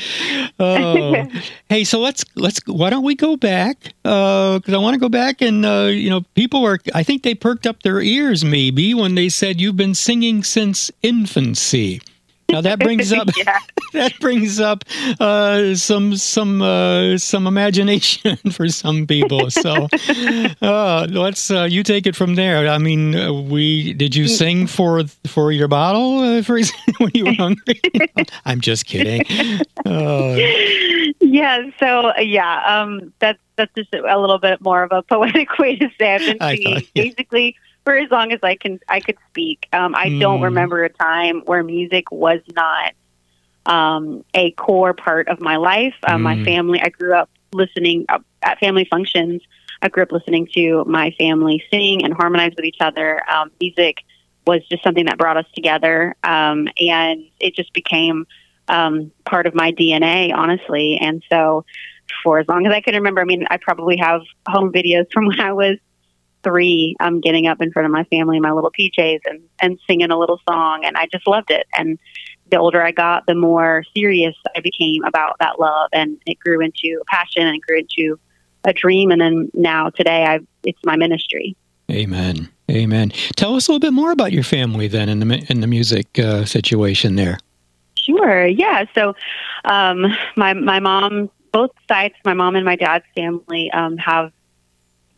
Oh. 0.59 1.25
hey, 1.69 1.83
so 1.83 1.99
let's 1.99 2.23
let's. 2.35 2.59
Why 2.65 2.89
don't 2.89 3.03
we 3.03 3.15
go 3.15 3.37
back? 3.37 3.93
Because 4.03 4.73
I 4.73 4.77
want 4.77 4.95
to 4.95 4.99
go 4.99 5.09
back 5.09 5.41
and 5.41 5.65
uh, 5.65 5.89
you 5.91 6.09
know, 6.09 6.21
people 6.35 6.65
are. 6.65 6.79
I 6.93 7.03
think 7.03 7.23
they 7.23 7.35
perked 7.35 7.65
up 7.67 7.83
their 7.83 8.01
ears 8.01 8.43
maybe 8.43 8.93
when 8.93 9.15
they 9.15 9.29
said 9.29 9.61
you've 9.61 9.77
been 9.77 9.95
singing 9.95 10.43
since 10.43 10.91
infancy. 11.03 12.01
Now 12.51 12.61
that 12.61 12.79
brings 12.79 13.11
up 13.13 13.29
yeah. 13.37 13.59
that 13.93 14.19
brings 14.19 14.59
up 14.59 14.83
uh, 15.19 15.75
some 15.75 16.15
some 16.15 16.61
uh, 16.61 17.17
some 17.17 17.47
imagination 17.47 18.37
for 18.51 18.67
some 18.67 19.07
people. 19.07 19.49
So 19.49 19.87
uh, 20.61 21.07
let's 21.09 21.49
uh, 21.51 21.67
you 21.69 21.83
take 21.83 22.05
it 22.05 22.15
from 22.15 22.35
there. 22.35 22.67
I 22.67 22.77
mean, 22.77 23.15
uh, 23.15 23.33
we 23.33 23.93
did 23.93 24.15
you 24.15 24.27
sing 24.27 24.67
for 24.67 25.03
for 25.27 25.51
your 25.51 25.67
bottle 25.67 26.19
uh, 26.19 26.41
for 26.41 26.59
when 26.97 27.11
you 27.13 27.25
were 27.25 27.33
hungry? 27.33 27.81
I'm 28.45 28.61
just 28.61 28.85
kidding. 28.85 29.23
Yeah. 31.21 31.69
So 31.79 32.17
yeah, 32.17 32.63
um, 32.65 33.13
that's 33.19 33.39
that's 33.55 33.73
just 33.75 33.93
a 33.93 34.19
little 34.19 34.39
bit 34.39 34.61
more 34.61 34.83
of 34.83 34.91
a 34.91 35.01
poetic 35.03 35.57
way 35.57 35.77
to 35.77 35.89
say 35.97 36.15
I've 36.15 36.21
been 36.21 36.39
singing 36.39 36.73
thought, 36.73 36.83
yeah. 36.95 37.03
basically 37.03 37.55
for 37.83 37.95
as 37.95 38.09
long 38.11 38.31
as 38.31 38.39
I 38.43 38.55
can 38.55 38.79
I 38.87 39.01
could 39.01 39.17
speak. 39.29 39.67
Um, 39.73 39.95
I 39.95 40.09
don't 40.09 40.39
Mm. 40.39 40.43
remember 40.43 40.83
a 40.83 40.89
time 40.89 41.41
where 41.45 41.63
music 41.63 42.11
was 42.11 42.39
not 42.55 42.93
um, 43.65 44.23
a 44.33 44.51
core 44.51 44.93
part 44.93 45.27
of 45.27 45.39
my 45.39 45.57
life. 45.57 45.95
Um, 46.07 46.23
My 46.23 46.35
Mm. 46.35 46.45
family, 46.45 46.81
I 46.81 46.89
grew 46.89 47.13
up 47.15 47.29
listening 47.53 48.05
uh, 48.09 48.19
at 48.41 48.59
family 48.59 48.85
functions. 48.89 49.41
I 49.81 49.89
grew 49.89 50.03
up 50.03 50.11
listening 50.11 50.47
to 50.55 50.83
my 50.85 51.11
family 51.17 51.63
sing 51.71 52.03
and 52.03 52.13
harmonize 52.13 52.53
with 52.55 52.65
each 52.65 52.77
other. 52.81 53.21
Um, 53.29 53.51
music 53.59 53.97
was 54.45 54.61
just 54.69 54.83
something 54.83 55.05
that 55.05 55.17
brought 55.17 55.37
us 55.37 55.45
together, 55.53 56.15
um, 56.23 56.67
and 56.77 57.23
it 57.39 57.55
just 57.55 57.73
became 57.73 58.25
um, 58.67 59.11
part 59.25 59.45
of 59.47 59.53
my 59.53 59.71
DNA, 59.71 60.33
honestly. 60.33 60.97
And 60.99 61.23
so, 61.31 61.65
for 62.23 62.39
as 62.39 62.47
long 62.47 62.65
as 62.65 62.73
I 62.73 62.81
can 62.81 62.95
remember, 62.95 63.21
I 63.21 63.25
mean, 63.25 63.45
I 63.49 63.57
probably 63.57 63.97
have 63.97 64.21
home 64.47 64.71
videos 64.71 65.05
from 65.11 65.25
when 65.27 65.39
I 65.39 65.53
was 65.53 65.77
three, 66.43 66.95
I'm 66.99 67.21
getting 67.21 67.47
up 67.47 67.61
in 67.61 67.71
front 67.71 67.85
of 67.85 67.91
my 67.91 68.03
family 68.05 68.39
my 68.39 68.51
little 68.51 68.71
PJs 68.71 69.19
and, 69.25 69.41
and 69.59 69.79
singing 69.87 70.11
a 70.11 70.17
little 70.17 70.39
song. 70.47 70.83
And 70.85 70.97
I 70.97 71.07
just 71.11 71.27
loved 71.27 71.51
it. 71.51 71.67
And 71.77 71.99
the 72.49 72.57
older 72.57 72.83
I 72.83 72.91
got, 72.91 73.25
the 73.27 73.35
more 73.35 73.83
serious 73.95 74.35
I 74.55 74.59
became 74.61 75.03
about 75.03 75.37
that 75.39 75.59
love. 75.59 75.89
And 75.93 76.17
it 76.25 76.39
grew 76.39 76.61
into 76.61 76.99
a 77.01 77.05
passion 77.05 77.47
and 77.47 77.55
it 77.55 77.61
grew 77.61 77.79
into 77.79 78.19
a 78.63 78.73
dream. 78.73 79.11
And 79.11 79.21
then 79.21 79.49
now 79.53 79.89
today, 79.89 80.25
I 80.25 80.39
it's 80.63 80.79
my 80.85 80.95
ministry. 80.95 81.55
amen. 81.89 82.49
Amen. 82.69 83.09
Tell 83.35 83.55
us 83.55 83.67
a 83.67 83.71
little 83.71 83.79
bit 83.79 83.93
more 83.93 84.11
about 84.11 84.31
your 84.31 84.43
family 84.43 84.87
then 84.87 85.09
in 85.09 85.19
the 85.19 85.45
in 85.49 85.59
the 85.59 85.67
music 85.67 86.17
uh, 86.19 86.45
situation 86.45 87.15
there. 87.15 87.37
Sure. 87.95 88.47
Yeah. 88.47 88.85
So, 88.95 89.15
um, 89.65 90.05
my 90.37 90.53
my 90.53 90.79
mom, 90.79 91.29
both 91.51 91.71
sides, 91.87 92.15
my 92.23 92.33
mom 92.33 92.55
and 92.55 92.65
my 92.65 92.75
dad's 92.75 93.05
family, 93.13 93.69
um, 93.71 93.97
have 93.97 94.31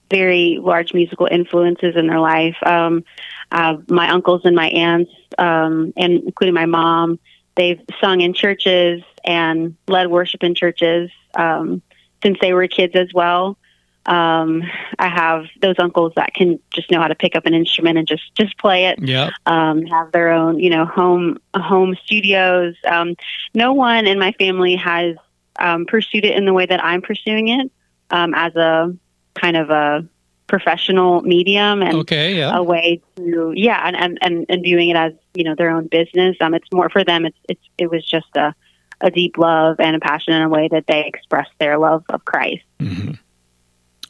very 0.09 0.59
large 0.61 0.93
musical 0.93 1.27
influences 1.29 1.95
in 1.95 2.07
their 2.07 2.19
life. 2.19 2.55
Um, 2.65 3.03
uh, 3.51 3.77
my 3.87 4.09
uncles 4.09 4.41
and 4.45 4.55
my 4.55 4.67
aunts, 4.69 5.11
um, 5.37 5.93
and 5.97 6.23
including 6.23 6.53
my 6.53 6.65
mom, 6.65 7.19
they've 7.55 7.79
sung 8.01 8.21
in 8.21 8.33
churches 8.33 9.01
and 9.23 9.75
led 9.87 10.07
worship 10.07 10.43
in 10.43 10.55
churches 10.55 11.09
um, 11.35 11.81
since 12.21 12.37
they 12.41 12.53
were 12.53 12.67
kids 12.67 12.95
as 12.95 13.13
well. 13.13 13.57
Um, 14.05 14.63
I 14.99 15.07
have 15.07 15.45
those 15.61 15.75
uncles 15.79 16.11
that 16.17 16.33
can 16.33 16.59
just 16.71 16.91
know 16.91 16.99
how 16.99 17.07
to 17.07 17.15
pick 17.15 17.37
up 17.37 17.45
an 17.45 17.53
instrument 17.53 17.97
and 17.97 18.05
just 18.05 18.35
just 18.35 18.57
play 18.57 18.87
it 18.87 18.99
Yeah. 19.01 19.29
um, 19.45 19.85
have 19.85 20.11
their 20.11 20.31
own, 20.31 20.59
you 20.59 20.69
know, 20.69 20.85
home 20.85 21.37
home 21.55 21.95
studios. 22.03 22.75
Um, 22.85 23.15
no 23.53 23.71
one 23.71 24.05
in 24.05 24.19
my 24.19 24.33
family 24.33 24.75
has 24.75 25.15
um, 25.57 25.85
pursued 25.85 26.25
it 26.25 26.35
in 26.35 26.43
the 26.43 26.51
way 26.51 26.65
that 26.65 26.83
I'm 26.83 27.01
pursuing 27.01 27.47
it 27.47 27.71
um, 28.09 28.33
as 28.33 28.55
a 28.57 28.93
kind 29.35 29.57
of 29.57 29.69
a 29.69 30.05
professional 30.47 31.21
medium 31.21 31.81
and 31.81 31.97
Okay. 31.99 32.37
Yeah. 32.37 32.55
a 32.55 32.61
way 32.61 33.01
to, 33.15 33.53
yeah, 33.55 33.81
and, 33.85 34.19
and, 34.21 34.45
and, 34.49 34.63
viewing 34.63 34.89
it 34.89 34.95
as 34.95 35.13
you 35.33 35.43
know 35.43 35.55
their 35.55 35.69
own 35.69 35.87
business. 35.87 36.37
Um, 36.41 36.53
it's 36.53 36.71
more 36.71 36.89
for 36.89 37.03
them. 37.03 37.25
It's 37.25 37.37
it's 37.49 37.61
it 37.77 37.89
was 37.89 38.05
just 38.05 38.35
a 38.35 38.53
a 39.01 39.11
deep 39.11 39.37
love 39.37 39.77
and 39.79 39.95
a 39.95 39.99
passion 39.99 40.33
in 40.33 40.41
a 40.41 40.49
way 40.49 40.67
that 40.69 40.87
they 40.87 41.05
express 41.05 41.47
their 41.59 41.77
love 41.77 42.03
of 42.09 42.23
Christ. 42.25 42.63
Mm-hmm. 42.79 43.13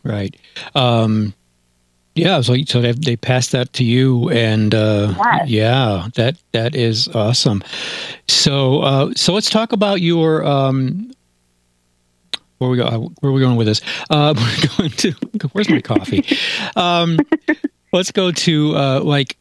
Right. 0.04 0.36
Um, 0.76 1.34
yeah, 2.16 2.42
so 2.42 2.56
so 2.68 2.82
they 2.82 2.92
they 2.92 3.16
passed 3.16 3.54
that 3.54 3.74
to 3.74 3.84
you, 3.84 4.30
and 4.30 4.76
uh, 4.76 5.14
yes. 5.18 5.50
yeah, 5.50 6.08
that 6.16 6.38
that 6.52 6.76
is 6.76 7.08
awesome. 7.10 7.64
So 8.28 8.82
uh, 8.82 9.14
so 9.16 9.34
let's 9.34 9.50
talk 9.50 9.72
about 9.72 10.02
your 10.02 10.46
um, 10.46 11.12
where 12.64 12.72
we 12.72 12.78
go. 12.78 13.12
Where 13.20 13.30
are 13.30 13.34
we 13.34 13.42
going 13.42 13.58
with 13.58 13.68
this? 13.68 13.82
Uh, 14.10 14.34
we're 14.78 14.78
going 14.78 14.92
to 14.92 15.14
where's 15.52 15.70
my 15.70 15.82
coffee? 15.82 16.26
um, 16.76 17.20
let's 17.92 18.12
go 18.12 18.32
to 18.32 18.76
uh, 18.76 19.02
like 19.02 19.38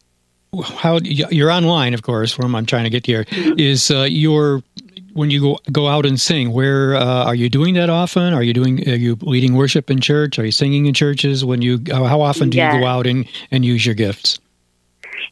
how 0.75 0.99
you're 0.99 1.51
online, 1.51 1.95
of 1.95 2.03
course. 2.03 2.39
Where 2.39 2.47
I'm 2.47 2.67
trying 2.67 2.85
to 2.85 2.91
get 2.91 3.07
here 3.07 3.25
is 3.31 3.91
uh, 3.91 4.03
your 4.03 4.63
when 5.15 5.31
you 5.31 5.41
go 5.41 5.59
go 5.71 5.89
out 5.89 6.05
and 6.05 6.21
sing. 6.21 6.53
Where 6.53 6.95
uh, 6.97 7.25
are 7.25 7.35
you 7.35 7.49
doing 7.49 7.75
that 7.75 7.91
often? 7.91 8.35
Are 8.35 8.43
you 8.43 8.53
doing? 8.53 8.89
Are 8.89 8.97
you 8.97 9.17
leading 9.23 9.55
worship 9.55 9.91
in 9.91 10.01
church? 10.01 10.39
Are 10.39 10.45
you 10.45 10.53
singing 10.53 10.87
in 10.87 10.95
churches? 10.95 11.45
When 11.45 11.63
you 11.63 11.81
how 11.91 12.21
often 12.21 12.51
do 12.51 12.59
yes. 12.59 12.75
you 12.75 12.81
go 12.81 12.87
out 12.87 13.07
and 13.07 13.27
and 13.51 13.65
use 13.65 13.87
your 13.87 13.95
gifts? 13.95 14.39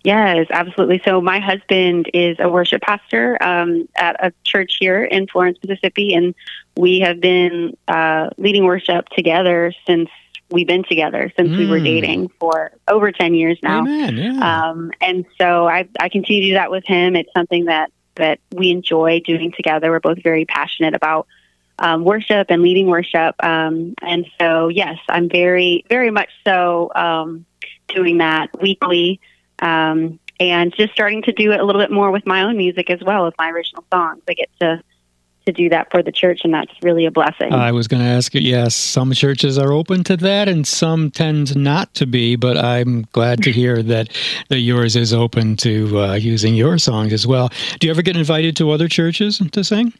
Yes, 0.02 0.46
absolutely. 0.50 1.02
So 1.04 1.20
my 1.20 1.40
husband 1.40 2.10
is 2.14 2.36
a 2.38 2.48
worship 2.48 2.80
pastor 2.80 3.36
um, 3.42 3.86
at 3.96 4.16
a 4.24 4.32
church 4.44 4.76
here 4.80 5.04
in 5.04 5.26
Florence, 5.26 5.58
Mississippi, 5.62 6.14
and 6.14 6.34
we 6.76 7.00
have 7.00 7.20
been 7.20 7.76
uh, 7.88 8.30
leading 8.38 8.64
worship 8.64 9.08
together 9.10 9.72
since 9.86 10.08
we've 10.50 10.66
been 10.66 10.84
together 10.84 11.32
since 11.36 11.50
mm. 11.50 11.58
we 11.58 11.66
were 11.66 11.78
Hmm. 11.78 11.84
dating 11.84 12.28
for 12.40 12.72
over 12.88 13.12
10 13.12 13.34
years 13.34 13.58
now. 13.62 13.80
Amen. 13.80 14.16
Yeah. 14.16 14.68
Um, 14.70 14.90
and 15.00 15.24
so 15.38 15.68
I, 15.68 15.88
I 16.00 16.08
continue 16.08 16.42
to 16.42 16.48
do 16.48 16.54
that 16.54 16.70
with 16.70 16.84
him. 16.84 17.14
It's 17.16 17.32
something 17.32 17.66
that, 17.66 17.92
that 18.16 18.40
we 18.52 18.70
enjoy 18.70 19.20
doing 19.20 19.52
together. 19.52 19.90
We're 19.90 20.00
both 20.00 20.22
very 20.22 20.44
passionate 20.44 20.94
about 20.94 21.28
um, 21.78 22.04
worship 22.04 22.48
and 22.50 22.62
leading 22.62 22.88
worship. 22.88 23.34
Um, 23.42 23.94
and 24.02 24.26
so, 24.40 24.68
yes, 24.68 24.98
I'm 25.08 25.28
very, 25.28 25.84
very 25.88 26.10
much 26.10 26.30
so 26.44 26.90
um, 26.94 27.46
doing 27.88 28.18
that 28.18 28.48
weekly 28.60 29.20
um, 29.60 30.18
and 30.38 30.74
just 30.74 30.92
starting 30.92 31.22
to 31.22 31.32
do 31.32 31.52
it 31.52 31.60
a 31.60 31.64
little 31.64 31.80
bit 31.80 31.90
more 31.90 32.10
with 32.10 32.26
my 32.26 32.42
own 32.42 32.56
music 32.56 32.90
as 32.90 33.00
well, 33.00 33.24
with 33.24 33.34
my 33.38 33.50
original 33.50 33.84
songs. 33.92 34.22
I 34.28 34.34
get 34.34 34.50
to 34.60 34.82
to 35.46 35.52
do 35.52 35.68
that 35.68 35.90
for 35.90 36.02
the 36.02 36.12
church, 36.12 36.40
and 36.44 36.52
that's 36.52 36.72
really 36.82 37.06
a 37.06 37.10
blessing. 37.10 37.52
I 37.52 37.72
was 37.72 37.88
going 37.88 38.02
to 38.02 38.08
ask 38.08 38.34
you. 38.34 38.40
Yes, 38.40 38.74
some 38.74 39.12
churches 39.12 39.58
are 39.58 39.72
open 39.72 40.04
to 40.04 40.16
that, 40.18 40.48
and 40.48 40.66
some 40.66 41.10
tend 41.10 41.56
not 41.56 41.92
to 41.94 42.06
be. 42.06 42.36
But 42.36 42.56
I'm 42.56 43.06
glad 43.12 43.42
to 43.44 43.52
hear 43.52 43.82
that 43.82 44.10
that 44.48 44.58
yours 44.60 44.96
is 44.96 45.12
open 45.12 45.56
to 45.58 45.98
uh, 45.98 46.14
using 46.14 46.54
your 46.54 46.78
songs 46.78 47.12
as 47.12 47.26
well. 47.26 47.50
Do 47.78 47.86
you 47.86 47.90
ever 47.92 48.02
get 48.02 48.16
invited 48.16 48.56
to 48.56 48.70
other 48.70 48.88
churches 48.88 49.40
to 49.52 49.64
sing? 49.64 49.92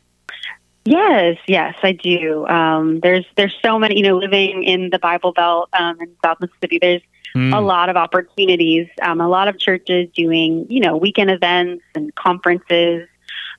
Yes, 0.85 1.37
yes, 1.47 1.75
I 1.82 1.92
do. 1.92 2.47
Um, 2.47 3.00
there's 3.00 3.26
there's 3.37 3.54
so 3.62 3.78
many. 3.78 3.97
You 3.99 4.04
know, 4.04 4.16
living 4.16 4.64
in 4.64 4.90
the 4.90 4.99
Bible 4.99 5.32
Belt 5.32 5.68
um, 5.78 6.00
in 6.00 6.14
South 6.25 6.40
Mississippi, 6.40 6.78
there's 6.78 7.02
Mm. 7.35 7.56
a 7.56 7.61
lot 7.61 7.88
of 7.88 7.97
opportunities. 7.97 8.88
Um, 9.02 9.20
a 9.20 9.28
lot 9.28 9.47
of 9.47 9.56
churches 9.56 10.09
doing 10.16 10.66
you 10.68 10.80
know 10.80 10.97
weekend 10.97 11.30
events 11.30 11.85
and 11.94 12.12
conferences. 12.16 13.09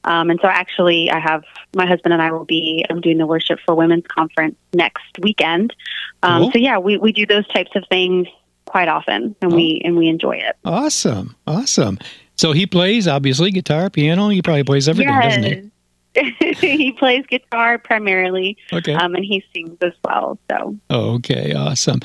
Um, 0.04 0.30
and 0.30 0.40
so, 0.42 0.48
actually, 0.48 1.10
I 1.12 1.20
have 1.20 1.44
my 1.76 1.86
husband 1.86 2.14
and 2.14 2.22
I 2.22 2.32
will 2.32 2.46
be 2.46 2.86
um, 2.90 3.02
doing 3.02 3.18
the 3.18 3.26
worship 3.28 3.60
for 3.66 3.76
women's 3.76 4.06
conference 4.08 4.56
next 4.74 5.20
weekend. 5.22 5.76
Um, 6.24 6.44
Cool. 6.44 6.52
So, 6.54 6.58
yeah, 6.60 6.78
we, 6.80 6.98
we 6.98 7.12
do 7.12 7.26
those 7.26 7.48
types 7.50 7.72
of 7.76 7.84
things 7.90 8.28
quite 8.66 8.88
often, 8.88 9.36
and 9.42 9.52
Oh. 9.52 9.56
we 9.56 9.82
and 9.84 9.96
we 9.98 10.08
enjoy 10.08 10.38
it. 10.38 10.56
Awesome, 10.64 11.36
awesome. 11.46 12.00
So 12.38 12.54
he 12.54 12.66
plays 12.66 13.08
obviously 13.08 13.52
guitar, 13.52 13.90
piano. 13.90 14.30
He 14.30 14.42
probably 14.42 14.64
plays 14.64 14.88
everything, 14.88 15.20
doesn't 15.20 15.44
he? 15.44 15.72
he 16.60 16.92
plays 16.94 17.26
guitar 17.28 17.78
primarily, 17.78 18.58
Okay. 18.74 18.94
um, 18.94 19.14
and 19.16 19.24
he 19.24 19.44
sings 19.54 19.78
as 19.82 19.94
well. 20.04 20.38
So. 20.50 20.78
Okay, 20.90 21.54
awesome. 21.54 22.00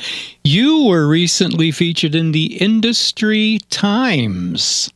You 0.45 0.85
were 0.87 1.09
recently 1.09 1.71
featured 1.73 2.15
in 2.15 2.33
the 2.33 2.57
Industry 2.59 3.61
Times. 3.71 4.91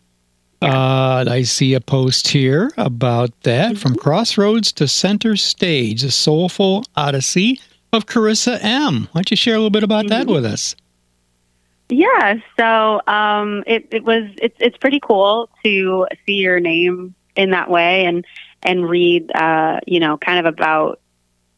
Uh, 0.63 1.25
I 1.27 1.43
see 1.43 1.73
a 1.75 1.81
post 1.81 2.29
here 2.29 2.71
about 2.77 3.31
that 3.43 3.79
from 3.79 3.95
Crossroads 3.97 4.73
to 4.73 4.87
Center 4.87 5.35
Stage, 5.37 6.05
a 6.05 6.11
soulful 6.11 6.85
odyssey 6.97 7.59
of 7.93 8.07
Carissa 8.07 8.59
M. 8.63 9.09
Why 9.13 9.21
don't 9.21 9.31
you 9.31 9.37
share 9.37 9.55
a 9.55 9.57
little 9.57 9.71
bit 9.71 9.83
about 9.83 10.09
that 10.09 10.27
with 10.27 10.45
us? 10.45 10.77
Yeah, 11.89 12.35
so 12.59 13.01
um, 13.07 13.65
it, 13.67 13.89
it 13.91 14.05
was 14.05 14.25
it's 14.41 14.57
it's 14.61 14.77
pretty 14.77 15.01
cool 15.01 15.49
to 15.65 16.07
see 16.27 16.35
your 16.35 16.61
name 16.61 17.15
in 17.37 17.51
that 17.51 17.71
way 17.71 18.05
and 18.05 18.25
and 18.63 18.89
read 18.89 19.31
uh, 19.35 19.81
you 19.87 19.99
know 19.99 20.17
kind 20.19 20.39
of 20.47 20.53
about 20.53 21.01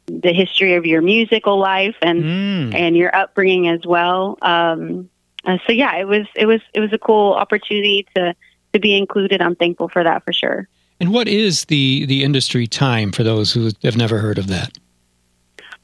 the 0.06 0.32
history 0.32 0.74
of 0.74 0.86
your 0.86 1.02
musical 1.02 1.58
life 1.58 1.96
and 2.02 2.22
Mm. 2.24 2.74
and 2.74 2.96
your 2.96 3.14
upbringing 3.14 3.68
as 3.68 3.84
well. 3.84 4.38
Um, 4.42 5.10
uh, 5.44 5.58
so 5.66 5.72
yeah, 5.72 5.96
it 5.96 6.06
was 6.06 6.26
it 6.34 6.46
was 6.46 6.60
it 6.72 6.80
was 6.80 6.92
a 6.92 6.98
cool 6.98 7.34
opportunity 7.34 8.06
to 8.14 8.34
to 8.72 8.78
be 8.78 8.96
included. 8.96 9.40
I'm 9.40 9.56
thankful 9.56 9.88
for 9.88 10.02
that 10.04 10.24
for 10.24 10.32
sure. 10.32 10.68
And 11.00 11.12
what 11.12 11.28
is 11.28 11.64
the 11.66 12.06
the 12.06 12.22
Industry 12.22 12.66
Time 12.66 13.12
for 13.12 13.22
those 13.24 13.52
who 13.52 13.70
have 13.82 13.96
never 13.96 14.18
heard 14.18 14.38
of 14.38 14.46
that? 14.48 14.78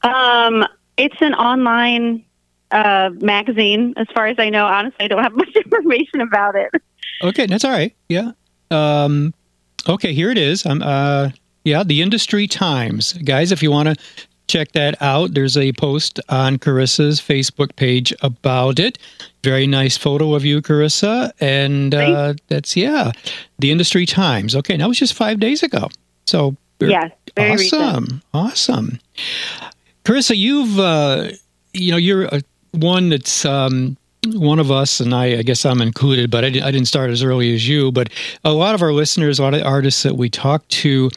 Um, 0.01 0.65
it's 0.97 1.21
an 1.21 1.33
online 1.33 2.23
uh, 2.71 3.09
magazine, 3.15 3.93
as 3.97 4.07
far 4.13 4.27
as 4.27 4.37
I 4.39 4.49
know. 4.49 4.65
Honestly, 4.65 5.05
I 5.05 5.07
don't 5.07 5.23
have 5.23 5.33
much 5.35 5.55
information 5.55 6.21
about 6.21 6.55
it. 6.55 6.71
Okay, 7.21 7.45
that's 7.45 7.65
all 7.65 7.71
right. 7.71 7.93
Yeah. 8.07 8.31
Um, 8.71 9.33
okay, 9.87 10.13
here 10.13 10.31
it 10.31 10.37
is. 10.37 10.65
Um, 10.65 10.81
uh, 10.81 11.31
yeah, 11.65 11.83
the 11.83 12.01
Industry 12.01 12.47
Times, 12.47 13.13
guys. 13.13 13.51
If 13.51 13.61
you 13.61 13.71
want 13.71 13.89
to 13.89 13.95
check 14.49 14.73
that 14.73 15.01
out, 15.01 15.33
there's 15.33 15.55
a 15.55 15.71
post 15.73 16.19
on 16.27 16.57
Carissa's 16.57 17.21
Facebook 17.21 17.75
page 17.75 18.13
about 18.21 18.79
it. 18.79 18.97
Very 19.43 19.67
nice 19.67 19.95
photo 19.95 20.33
of 20.33 20.43
you, 20.43 20.61
Carissa, 20.61 21.31
and 21.39 21.95
uh, 21.95 22.33
that's 22.47 22.75
yeah, 22.75 23.13
the 23.59 23.71
Industry 23.71 24.05
Times. 24.05 24.55
Okay, 24.55 24.75
that 24.75 24.87
was 24.87 24.99
just 24.99 25.13
five 25.13 25.39
days 25.39 25.63
ago. 25.63 25.87
So 26.25 26.57
Yes, 26.87 27.11
very 27.35 27.51
recent. 27.51 27.81
awesome, 27.81 28.21
awesome. 28.33 28.99
Carissa, 30.05 30.35
you've 30.35 30.79
uh, 30.79 31.29
you 31.73 31.91
know 31.91 31.97
you're 31.97 32.25
a, 32.25 32.41
one 32.71 33.09
that's 33.09 33.45
um, 33.45 33.97
one 34.25 34.59
of 34.59 34.71
us, 34.71 34.99
and 34.99 35.13
I, 35.13 35.39
I 35.39 35.41
guess 35.41 35.65
I'm 35.65 35.81
included, 35.81 36.31
but 36.31 36.43
I, 36.43 36.47
I 36.47 36.71
didn't 36.71 36.85
start 36.85 37.09
as 37.09 37.23
early 37.23 37.53
as 37.53 37.67
you. 37.67 37.91
But 37.91 38.09
a 38.43 38.53
lot 38.53 38.75
of 38.75 38.81
our 38.81 38.93
listeners, 38.93 39.39
a 39.39 39.43
lot 39.43 39.53
of 39.53 39.63
artists 39.63 40.03
that 40.03 40.15
we 40.15 40.29
talk 40.29 40.67
to, 40.69 41.09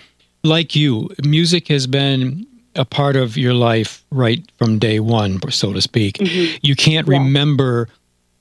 like 0.42 0.74
you, 0.74 1.10
music 1.24 1.68
has 1.68 1.86
been 1.86 2.46
a 2.76 2.84
part 2.84 3.16
of 3.16 3.36
your 3.36 3.54
life 3.54 4.04
right 4.10 4.42
from 4.58 4.78
day 4.78 4.98
one, 5.00 5.40
so 5.50 5.72
to 5.72 5.80
speak. 5.82 6.18
You 6.62 6.74
can't 6.76 7.06
Mm-hmm. 7.06 7.12
Yeah. 7.12 7.18
remember 7.18 7.88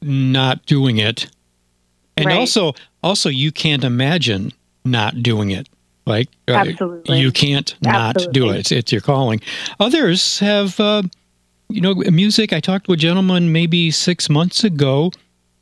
not 0.02 0.66
doing 0.66 0.98
it, 0.98 1.28
and 2.18 2.26
Right. 2.28 2.38
also 2.38 2.74
also 3.04 3.30
you 3.30 3.52
can't 3.52 3.84
imagine 3.84 4.52
not 4.86 5.22
doing 5.22 5.52
it. 5.52 5.68
Like 6.06 6.30
uh, 6.48 6.54
Absolutely. 6.54 7.20
you 7.20 7.32
can't 7.32 7.76
not 7.82 8.18
do 8.32 8.50
it. 8.50 8.58
It's, 8.60 8.72
it's 8.72 8.92
your 8.92 9.02
calling. 9.02 9.40
Others 9.80 10.40
have, 10.40 10.80
uh, 10.80 11.04
you 11.70 11.80
know, 11.82 11.94
music. 11.94 12.52
I 12.54 12.60
talked 12.60 12.88
to 12.88 12.94
a 12.94 12.98
gentleman 12.98 13.52
maybe 13.52 13.92
six 13.92 14.28
months 14.30 14.64
ago 14.64 15.12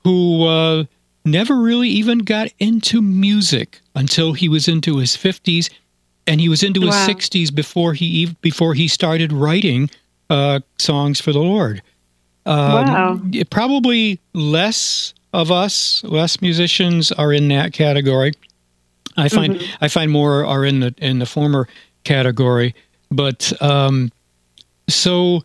who 0.06 0.46
uh, 0.46 0.86
never 1.26 1.58
really 1.58 1.90
even 1.90 2.20
got 2.20 2.48
into 2.60 3.02
music 3.02 3.82
until 3.96 4.32
he 4.32 4.48
was 4.48 4.70
into 4.70 4.98
his 4.98 5.16
fifties, 5.18 5.70
and 6.28 6.40
he 6.42 6.50
was 6.50 6.64
into 6.64 6.82
his 6.82 6.96
sixties 7.06 7.52
before 7.52 7.94
he 7.94 8.24
ev- 8.24 8.40
before 8.42 8.74
he 8.74 8.88
started 8.88 9.32
writing 9.34 9.90
uh, 10.30 10.60
songs 10.78 11.20
for 11.20 11.32
the 11.34 11.40
Lord. 11.40 11.82
Um, 12.46 12.72
Wow. 12.86 13.22
probably 13.50 14.20
less 14.34 15.14
of 15.34 15.52
us, 15.52 16.04
less 16.04 16.42
musicians 16.42 17.12
are 17.12 17.32
in 17.34 17.48
that 17.50 17.74
category. 17.74 18.34
I 19.18 19.28
find 19.30 19.56
Mm-hmm. 19.56 19.84
I 19.84 19.88
find 19.88 20.12
more 20.12 20.46
are 20.46 20.66
in 20.66 20.80
the 20.80 20.94
in 20.98 21.20
the 21.20 21.26
former 21.26 21.68
category, 22.04 22.74
but 23.12 23.52
um, 23.62 24.12
so 24.88 25.44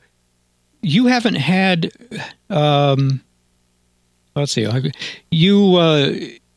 you 0.82 1.06
haven't 1.06 1.34
had 1.36 1.90
um, 2.50 3.20
let's 4.36 4.52
see 4.52 4.66
I- 4.66 4.92
you 5.30 5.76
uh, 5.76 6.12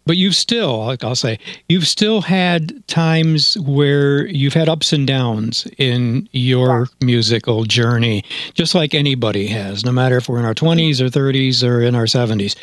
but 0.07 0.17
you've 0.17 0.35
still 0.35 0.81
I'll- 0.81 0.97
I'll 1.03 1.15
say 1.15 1.37
you've 1.69 1.87
still 1.87 2.21
had 2.21 2.85
times 2.87 3.55
where 3.59 4.25
you've 4.27 4.53
had 4.55 4.69
ups 4.69 4.93
and 4.93 5.05
downs 5.05 5.67
in 5.77 6.27
your 6.31 6.87
musical 7.01 7.65
journey 7.65 8.23
just 8.55 8.73
like 8.73 8.95
anybody 8.95 9.47
has 9.47 9.85
no 9.85 9.91
matter 9.91 10.17
if 10.17 10.27
we're 10.29 10.39
in 10.39 10.45
our 10.45 10.55
20s 10.55 10.99
or 11.01 11.09
30s 11.09 11.61
or 11.63 11.81
in 11.81 11.93
our 11.93 12.05
70s 12.05 12.55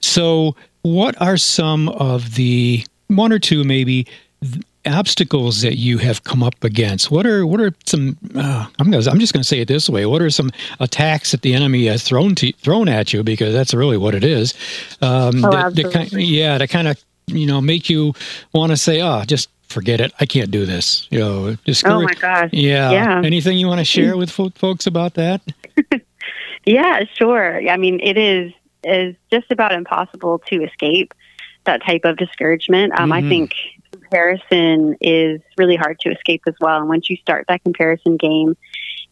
so 0.00 0.54
what 0.82 1.20
are 1.20 1.36
some 1.36 1.88
of 1.90 2.36
the 2.36 2.84
one 3.08 3.32
or 3.32 3.38
two 3.38 3.64
maybe 3.64 4.06
obstacles 4.86 5.62
that 5.62 5.76
you 5.78 5.98
have 5.98 6.24
come 6.24 6.42
up 6.42 6.62
against 6.62 7.10
what 7.10 7.26
are 7.26 7.46
what 7.46 7.60
are 7.60 7.72
some 7.86 8.16
uh, 8.34 8.66
I'm 8.78 8.90
gonna, 8.90 9.08
I'm 9.10 9.18
just 9.18 9.32
going 9.32 9.42
to 9.42 9.48
say 9.48 9.60
it 9.60 9.68
this 9.68 9.88
way 9.88 10.04
what 10.06 10.20
are 10.20 10.30
some 10.30 10.50
attacks 10.80 11.30
that 11.32 11.42
the 11.42 11.54
enemy 11.54 11.86
has 11.86 12.02
thrown 12.02 12.34
to 12.36 12.52
thrown 12.52 12.88
at 12.88 13.12
you 13.12 13.22
because 13.22 13.54
that's 13.54 13.72
really 13.72 13.96
what 13.96 14.14
it 14.14 14.24
is 14.24 14.52
um 15.00 15.44
Oh, 15.44 15.50
that, 15.50 15.74
that 15.76 15.92
kind, 15.92 16.12
yeah 16.12 16.58
to 16.58 16.66
kind 16.66 16.88
of 16.88 17.02
you 17.26 17.46
know 17.46 17.60
make 17.60 17.88
you 17.88 18.12
want 18.52 18.72
to 18.72 18.76
say 18.76 19.00
oh 19.00 19.24
just 19.24 19.48
forget 19.68 20.00
it. 20.00 20.12
I 20.20 20.26
can't 20.26 20.52
do 20.52 20.64
this. 20.66 21.08
You 21.10 21.18
know, 21.18 21.56
Oh 21.84 22.02
my 22.02 22.14
gosh. 22.14 22.50
Yeah. 22.52 22.92
Yeah. 22.92 23.22
Anything 23.24 23.58
you 23.58 23.66
want 23.66 23.80
to 23.80 23.84
share 23.84 24.16
with 24.20 24.30
fo- 24.30 24.50
folks 24.50 24.86
about 24.86 25.14
that? 25.14 25.40
Yeah, 26.66 27.00
sure. 27.14 27.68
I 27.68 27.76
mean, 27.76 27.98
it 28.00 28.16
is 28.16 28.52
is 28.84 29.16
just 29.32 29.50
about 29.50 29.72
impossible 29.72 30.40
to 30.50 30.62
escape 30.62 31.12
that 31.64 31.82
type 31.84 32.02
of 32.04 32.16
discouragement. 32.18 32.92
Um, 33.00 33.10
Mhm. 33.10 33.14
I 33.14 33.28
think 33.28 33.54
comparison 34.14 34.96
is 35.00 35.40
really 35.58 35.76
hard 35.76 35.98
to 36.00 36.10
escape 36.10 36.42
as 36.46 36.54
well. 36.60 36.78
And 36.78 36.88
once 36.88 37.10
you 37.10 37.16
start 37.16 37.46
that 37.48 37.64
comparison 37.64 38.16
game, 38.16 38.56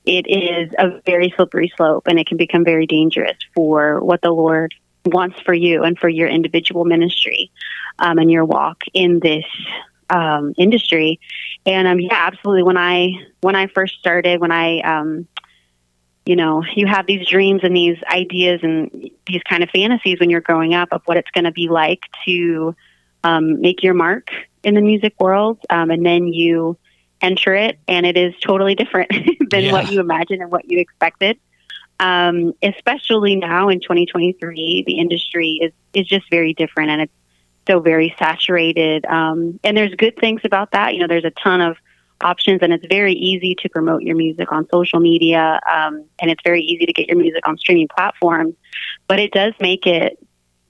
it 0.05 0.27
is 0.29 0.73
a 0.79 1.01
very 1.05 1.33
slippery 1.37 1.73
slope, 1.77 2.07
and 2.07 2.19
it 2.19 2.27
can 2.27 2.37
become 2.37 2.65
very 2.65 2.87
dangerous 2.87 3.37
for 3.55 4.01
what 4.01 4.21
the 4.23 4.31
Lord 4.31 4.75
wants 5.05 5.41
for 5.41 5.55
you 5.55 5.83
and 5.83 5.99
for 5.99 6.09
your 6.09 6.29
individual 6.29 6.85
ministry 6.85 7.51
um, 7.99 8.19
and 8.19 8.31
your 8.31 8.45
walk 8.45 8.83
in 8.95 9.19
this 9.21 9.45
um, 10.11 10.55
industry. 10.57 11.21
And 11.67 11.89
um, 11.89 12.01
yeah, 12.01 12.15
absolutely. 12.15 12.63
When 12.63 12.77
I 12.77 13.11
when 13.41 13.57
I 13.57 13.67
first 13.69 13.99
started, 13.99 14.41
when 14.41 14.53
I 14.53 14.81
um, 14.81 15.27
you 16.27 16.37
know, 16.37 16.63
you 16.77 16.87
have 16.87 17.07
these 17.07 17.27
dreams 17.27 17.63
and 17.65 17.77
these 17.77 17.99
ideas 18.09 18.61
and 18.63 19.11
these 19.27 19.43
kind 19.49 19.65
of 19.65 19.71
fantasies 19.71 20.21
when 20.21 20.31
you're 20.31 20.41
growing 20.41 20.75
up 20.75 20.89
of 20.93 21.03
what 21.07 21.17
it's 21.17 21.31
going 21.31 21.45
to 21.45 21.53
be 21.53 21.69
like 21.69 22.03
to 22.27 22.77
um, 23.25 23.61
make 23.61 23.83
your 23.83 23.95
mark 23.95 24.31
in 24.65 24.75
the 24.75 24.81
music 24.81 25.15
world, 25.21 25.59
um, 25.71 25.91
and 25.91 26.05
then 26.05 26.27
you 26.29 26.77
enter 27.21 27.55
it, 27.55 27.79
and 27.89 28.05
it 28.07 28.17
is 28.17 28.35
totally 28.41 28.75
different 28.75 29.11
than 29.51 29.65
Yeah. 29.65 29.73
what 29.73 29.91
you 29.91 30.01
imagined 30.01 30.43
and 30.43 30.51
what 30.51 30.71
you 30.71 30.79
expected. 30.79 31.39
Um, 32.01 32.53
especially 32.63 33.37
now 33.37 33.69
in 33.69 33.81
2023, 33.81 34.85
the 34.87 34.99
industry 34.99 35.59
is 35.63 35.73
is 35.95 36.07
just 36.07 36.29
very 36.31 36.53
different, 36.55 36.91
and 36.91 37.03
it's 37.03 37.13
so 37.69 37.79
very 37.81 38.15
saturated. 38.19 39.05
Um, 39.07 39.61
and 39.63 39.77
there's 39.77 39.95
good 39.95 40.17
things 40.17 40.41
about 40.45 40.73
that. 40.73 40.95
You 40.95 41.01
know, 41.01 41.07
there's 41.07 41.25
a 41.25 41.31
ton 41.31 41.61
of 41.61 41.77
options, 42.21 42.61
and 42.63 42.73
it's 42.73 42.87
very 42.87 43.13
easy 43.13 43.55
to 43.63 43.69
promote 43.69 44.03
your 44.03 44.17
music 44.17 44.51
on 44.51 44.67
social 44.73 44.99
media, 45.01 45.61
um, 45.73 46.05
and 46.21 46.31
it's 46.31 46.43
very 46.45 46.63
easy 46.63 46.87
to 46.87 46.93
get 46.93 47.09
your 47.09 47.19
music 47.19 47.47
on 47.47 47.57
streaming 47.59 47.89
platforms. 47.89 48.55
But 49.07 49.21
it 49.21 49.33
does 49.33 49.53
make 49.61 49.87
it 49.87 50.19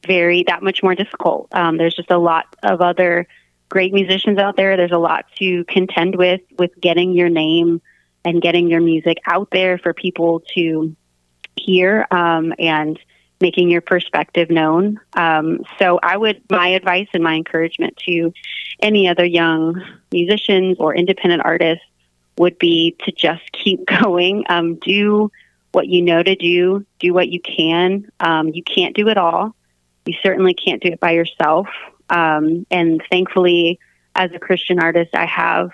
very 0.06 0.42
that 0.48 0.62
much 0.62 0.82
more 0.82 0.94
difficult. 0.94 1.48
Um, 1.52 1.78
there's 1.78 1.94
just 1.94 2.10
a 2.10 2.18
lot 2.18 2.44
of 2.62 2.80
other 2.80 3.26
great 3.72 3.94
musicians 3.94 4.36
out 4.36 4.54
there. 4.54 4.76
There's 4.76 4.92
a 4.92 4.98
lot 4.98 5.24
to 5.38 5.64
contend 5.64 6.14
with 6.16 6.42
with 6.58 6.78
getting 6.78 7.14
your 7.14 7.30
name 7.30 7.80
and 8.22 8.42
getting 8.42 8.68
your 8.68 8.82
music 8.82 9.16
out 9.26 9.48
there 9.50 9.78
for 9.78 9.94
people 9.94 10.42
to 10.54 10.94
hear 11.56 12.06
um, 12.10 12.52
and 12.58 12.98
making 13.40 13.70
your 13.70 13.80
perspective 13.80 14.50
known. 14.50 15.00
Um, 15.14 15.60
so 15.78 15.98
I 16.02 16.18
would 16.18 16.42
my 16.50 16.68
advice 16.68 17.08
and 17.14 17.24
my 17.24 17.34
encouragement 17.34 17.96
to 18.04 18.34
any 18.80 19.08
other 19.08 19.24
young 19.24 19.82
musicians 20.12 20.76
or 20.78 20.94
independent 20.94 21.40
artists 21.42 21.84
would 22.36 22.58
be 22.58 22.94
to 23.06 23.10
just 23.10 23.52
keep 23.52 23.86
going. 24.02 24.44
Um, 24.50 24.74
do 24.74 25.30
what 25.72 25.88
you 25.88 26.02
know 26.02 26.22
to 26.22 26.36
do. 26.36 26.84
Do 26.98 27.14
what 27.14 27.30
you 27.30 27.40
can. 27.40 28.12
Um, 28.20 28.48
you 28.48 28.62
can't 28.62 28.94
do 28.94 29.08
it 29.08 29.16
all. 29.16 29.56
You 30.04 30.14
certainly 30.22 30.52
can't 30.52 30.82
do 30.82 30.88
it 30.88 31.00
by 31.00 31.12
yourself. 31.12 31.68
Um, 32.10 32.66
and 32.70 33.02
thankfully, 33.10 33.78
as 34.14 34.30
a 34.32 34.38
Christian 34.38 34.78
artist, 34.78 35.14
I 35.14 35.26
have 35.26 35.70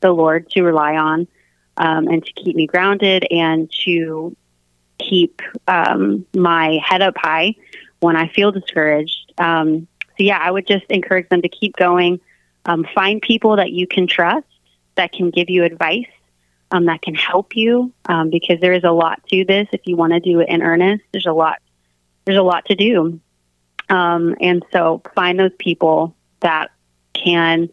the 0.00 0.12
Lord 0.12 0.50
to 0.50 0.62
rely 0.62 0.96
on 0.96 1.28
um, 1.76 2.08
and 2.08 2.24
to 2.24 2.32
keep 2.32 2.56
me 2.56 2.66
grounded 2.66 3.26
and 3.30 3.70
to 3.84 4.36
keep 4.98 5.42
um, 5.68 6.26
my 6.34 6.78
head 6.84 7.02
up 7.02 7.16
high 7.16 7.54
when 8.00 8.16
I 8.16 8.28
feel 8.28 8.52
discouraged. 8.52 9.32
Um, 9.38 9.86
so, 10.00 10.24
yeah, 10.24 10.38
I 10.38 10.50
would 10.50 10.66
just 10.66 10.86
encourage 10.86 11.28
them 11.28 11.42
to 11.42 11.48
keep 11.48 11.76
going. 11.76 12.20
Um, 12.64 12.86
find 12.94 13.22
people 13.22 13.56
that 13.56 13.70
you 13.70 13.86
can 13.86 14.06
trust 14.06 14.46
that 14.96 15.12
can 15.12 15.30
give 15.30 15.50
you 15.50 15.62
advice, 15.62 16.08
um, 16.70 16.86
that 16.86 17.02
can 17.02 17.14
help 17.14 17.54
you, 17.54 17.92
um, 18.06 18.30
because 18.30 18.60
there 18.60 18.72
is 18.72 18.82
a 18.82 18.90
lot 18.90 19.22
to 19.28 19.44
this. 19.44 19.68
If 19.72 19.82
you 19.84 19.94
want 19.96 20.14
to 20.14 20.20
do 20.20 20.40
it 20.40 20.48
in 20.48 20.62
earnest, 20.62 21.04
there's 21.12 21.26
a 21.26 21.32
lot. 21.32 21.58
There's 22.24 22.38
a 22.38 22.42
lot 22.42 22.64
to 22.66 22.74
do, 22.74 23.20
um, 23.88 24.36
and 24.40 24.64
so 24.72 25.02
find 25.14 25.38
those 25.38 25.54
people 25.58 26.14
that 26.40 26.70
can 27.14 27.68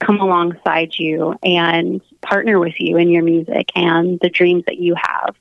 come 0.00 0.20
alongside 0.20 0.94
you 0.98 1.36
and 1.42 2.00
partner 2.20 2.58
with 2.58 2.74
you 2.78 2.96
in 2.96 3.08
your 3.08 3.22
music 3.22 3.70
and 3.74 4.18
the 4.20 4.28
dreams 4.28 4.64
that 4.66 4.78
you 4.78 4.94
have. 4.94 5.36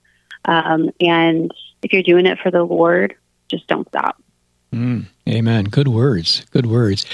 Um, 0.46 0.92
and 1.00 1.52
if 1.82 1.94
you're 1.94 2.04
doing 2.04 2.26
it 2.26 2.40
for 2.40 2.52
the 2.52 2.64
Lord, 2.64 3.16
just 3.48 3.68
don't 3.68 3.88
stop. 3.88 4.22
Mm, 4.74 5.06
amen. 5.28 5.66
Good 5.66 5.88
words. 5.88 6.46
Good 6.52 6.66
words. 6.66 7.06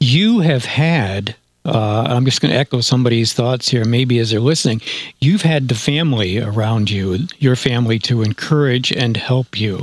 You 0.00 0.40
have 0.40 0.64
had. 0.64 1.36
Uh, 1.64 2.06
I'm 2.08 2.24
just 2.24 2.40
going 2.40 2.52
to 2.52 2.58
echo 2.58 2.80
somebody's 2.80 3.34
thoughts 3.34 3.68
here, 3.68 3.84
maybe 3.84 4.18
as 4.18 4.30
they're 4.30 4.40
listening. 4.40 4.80
You've 5.20 5.42
had 5.42 5.68
the 5.68 5.74
family 5.74 6.38
around 6.38 6.90
you, 6.90 7.26
your 7.38 7.56
family, 7.56 7.98
to 8.00 8.22
encourage 8.22 8.90
and 8.90 9.16
help 9.16 9.58
you, 9.58 9.82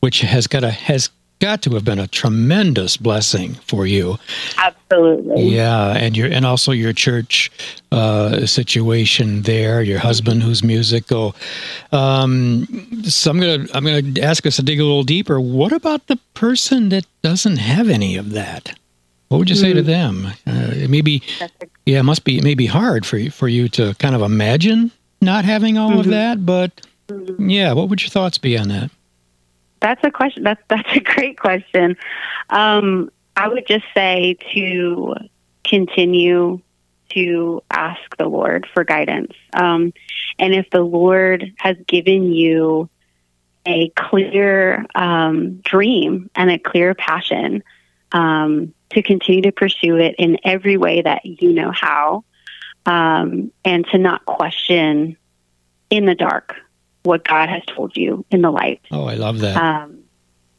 which 0.00 0.20
has 0.20 0.46
got 0.46 0.62
a 0.62 0.70
has 0.70 1.10
got 1.40 1.62
to 1.62 1.70
have 1.70 1.84
been 1.84 1.98
a 1.98 2.06
tremendous 2.06 2.96
blessing 2.96 3.54
for 3.66 3.86
you. 3.86 4.18
Absolutely. 4.56 5.48
Yeah, 5.54 5.88
and 5.96 6.16
your 6.16 6.28
and 6.30 6.46
also 6.46 6.72
your 6.72 6.92
church 6.92 7.50
uh, 7.92 8.46
situation 8.46 9.42
there, 9.42 9.82
your 9.82 9.98
husband 9.98 10.42
who's 10.42 10.62
musical. 10.64 11.34
Um, 11.92 12.66
so 13.04 13.30
I'm 13.30 13.40
gonna 13.40 13.66
I'm 13.74 13.84
gonna 13.84 14.20
ask 14.22 14.46
us 14.46 14.56
to 14.56 14.62
dig 14.62 14.80
a 14.80 14.84
little 14.84 15.02
deeper. 15.04 15.40
What 15.40 15.72
about 15.72 16.06
the 16.06 16.16
person 16.34 16.88
that 16.90 17.06
doesn't 17.22 17.56
have 17.56 17.88
any 17.88 18.16
of 18.16 18.30
that? 18.30 18.78
What 19.28 19.38
would 19.38 19.50
you 19.50 19.56
say 19.56 19.72
to 19.72 19.82
them? 19.82 20.28
Uh, 20.46 20.86
maybe 20.88 21.22
yeah, 21.86 22.00
it 22.00 22.04
must 22.04 22.24
be 22.24 22.38
it 22.38 22.44
may 22.44 22.54
be 22.54 22.66
hard 22.66 23.04
for 23.04 23.18
you 23.18 23.30
for 23.30 23.48
you 23.48 23.68
to 23.70 23.94
kind 23.94 24.14
of 24.14 24.22
imagine 24.22 24.92
not 25.20 25.44
having 25.44 25.76
all 25.78 25.98
of 25.98 26.06
Mhm. 26.06 26.10
that, 26.10 26.46
but 26.46 26.80
yeah, 27.38 27.72
what 27.72 27.88
would 27.88 28.02
your 28.02 28.10
thoughts 28.10 28.38
be 28.38 28.56
on 28.58 28.68
that? 28.68 28.90
That's 29.84 30.02
a 30.02 30.10
question. 30.10 30.44
That's 30.44 30.62
that's 30.68 30.96
a 30.96 31.00
great 31.00 31.38
question. 31.38 31.98
Um, 32.48 33.10
I 33.36 33.48
would 33.48 33.66
just 33.66 33.84
say 33.94 34.38
to 34.54 35.14
continue 35.62 36.62
to 37.10 37.62
ask 37.70 38.00
the 38.16 38.26
Lord 38.26 38.66
for 38.72 38.82
guidance, 38.82 39.34
um, 39.52 39.92
and 40.38 40.54
if 40.54 40.70
the 40.70 40.80
Lord 40.80 41.52
has 41.58 41.76
given 41.86 42.32
you 42.32 42.88
a 43.66 43.90
clear 43.90 44.86
um, 44.94 45.56
dream 45.56 46.30
and 46.34 46.50
a 46.50 46.58
clear 46.58 46.94
passion, 46.94 47.62
um, 48.12 48.72
to 48.90 49.02
continue 49.02 49.42
to 49.42 49.52
pursue 49.52 49.96
it 49.96 50.14
in 50.18 50.38
every 50.44 50.78
way 50.78 51.02
that 51.02 51.26
you 51.26 51.52
know 51.52 51.72
how, 51.72 52.24
um, 52.86 53.52
and 53.66 53.86
to 53.88 53.98
not 53.98 54.24
question 54.24 55.18
in 55.90 56.06
the 56.06 56.14
dark 56.14 56.56
what 57.04 57.24
God 57.24 57.48
has 57.48 57.62
told 57.66 57.96
you 57.96 58.24
in 58.30 58.42
the 58.42 58.50
light. 58.50 58.80
Oh, 58.90 59.04
I 59.04 59.14
love 59.14 59.38
that. 59.40 59.56
Um, 59.56 60.00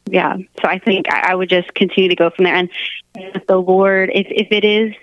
yeah, 0.06 0.38
so 0.38 0.68
I 0.68 0.80
think 0.80 1.12
I, 1.12 1.32
I 1.32 1.36
would 1.36 1.50
just 1.50 1.74
continue 1.74 2.10
to 2.10 2.16
go 2.16 2.30
from 2.30 2.46
there. 2.46 2.56
And 2.56 2.70
if 3.16 3.48
the 3.48 3.58
Lord, 3.58 4.12
if, 4.14 4.28
if 4.30 4.48
it 4.52 4.64
is 4.64 4.94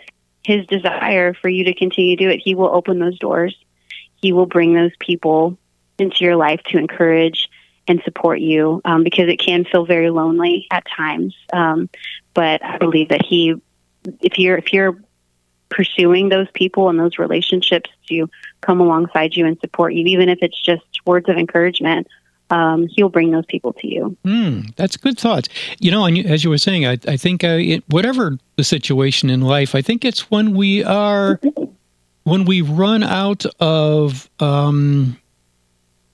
His 0.44 0.64
desire 0.66 1.34
for 1.34 1.48
you 1.48 1.64
to 1.64 1.74
continue 1.74 2.16
to 2.16 2.24
do 2.24 2.30
it, 2.30 2.40
He 2.42 2.54
will 2.54 2.72
open 2.72 3.00
those 3.00 3.18
doors. 3.18 3.56
He 4.14 4.32
will 4.32 4.46
bring 4.46 4.74
those 4.74 4.92
people 5.00 5.58
into 5.98 6.24
your 6.24 6.36
life 6.36 6.60
to 6.66 6.78
encourage 6.78 7.48
and 7.88 8.00
support 8.04 8.38
you 8.38 8.80
um, 8.84 9.02
because 9.02 9.28
it 9.28 9.40
can 9.40 9.64
feel 9.64 9.84
very 9.84 10.10
lonely 10.10 10.68
at 10.70 10.86
times. 10.86 11.36
Um, 11.52 11.90
but 12.32 12.64
I 12.64 12.78
believe 12.78 13.08
that 13.08 13.24
He, 13.24 13.56
if 14.20 14.38
you're 14.38 14.56
if 14.56 14.72
you're 14.72 15.02
pursuing 15.68 16.28
those 16.28 16.48
people 16.52 16.90
and 16.90 16.98
those 17.00 17.18
relationships 17.18 17.90
to 18.06 18.28
come 18.60 18.80
alongside 18.80 19.34
you 19.34 19.46
and 19.46 19.58
support 19.60 19.94
you, 19.94 20.04
even 20.06 20.28
if 20.28 20.38
it's 20.42 20.60
just 20.60 20.91
words 21.04 21.28
of 21.28 21.36
encouragement 21.36 22.06
um, 22.52 22.86
he'll 22.86 23.08
bring 23.08 23.30
those 23.30 23.46
people 23.46 23.72
to 23.72 23.88
you. 23.88 24.16
Mm, 24.24 24.74
that's 24.76 24.96
good 24.98 25.18
thoughts. 25.18 25.48
You 25.80 25.90
know, 25.90 26.04
and 26.04 26.18
you, 26.18 26.24
as 26.24 26.44
you 26.44 26.50
were 26.50 26.58
saying, 26.58 26.86
I, 26.86 26.98
I 27.08 27.16
think 27.16 27.42
uh, 27.42 27.56
it, 27.58 27.82
whatever 27.88 28.36
the 28.56 28.64
situation 28.64 29.30
in 29.30 29.40
life, 29.40 29.74
I 29.74 29.80
think 29.80 30.04
it's 30.04 30.30
when 30.30 30.54
we 30.54 30.84
are 30.84 31.40
when 32.24 32.44
we 32.44 32.60
run 32.60 33.02
out 33.02 33.46
of 33.58 34.28
um, 34.38 35.16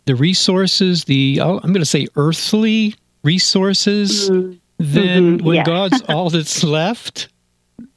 the 0.05 0.15
resources, 0.15 1.05
the 1.05 1.41
I'm 1.43 1.59
going 1.59 1.75
to 1.75 1.85
say 1.85 2.07
earthly 2.17 2.95
resources. 3.25 4.31
Mm-hmm. 4.31 4.53
Then, 4.81 5.39
Mhm, 5.39 5.43
when 5.43 5.57
yeah. 5.57 5.65
God's 5.65 6.03
all 6.09 6.31
that's 6.31 6.63
left, 6.63 7.29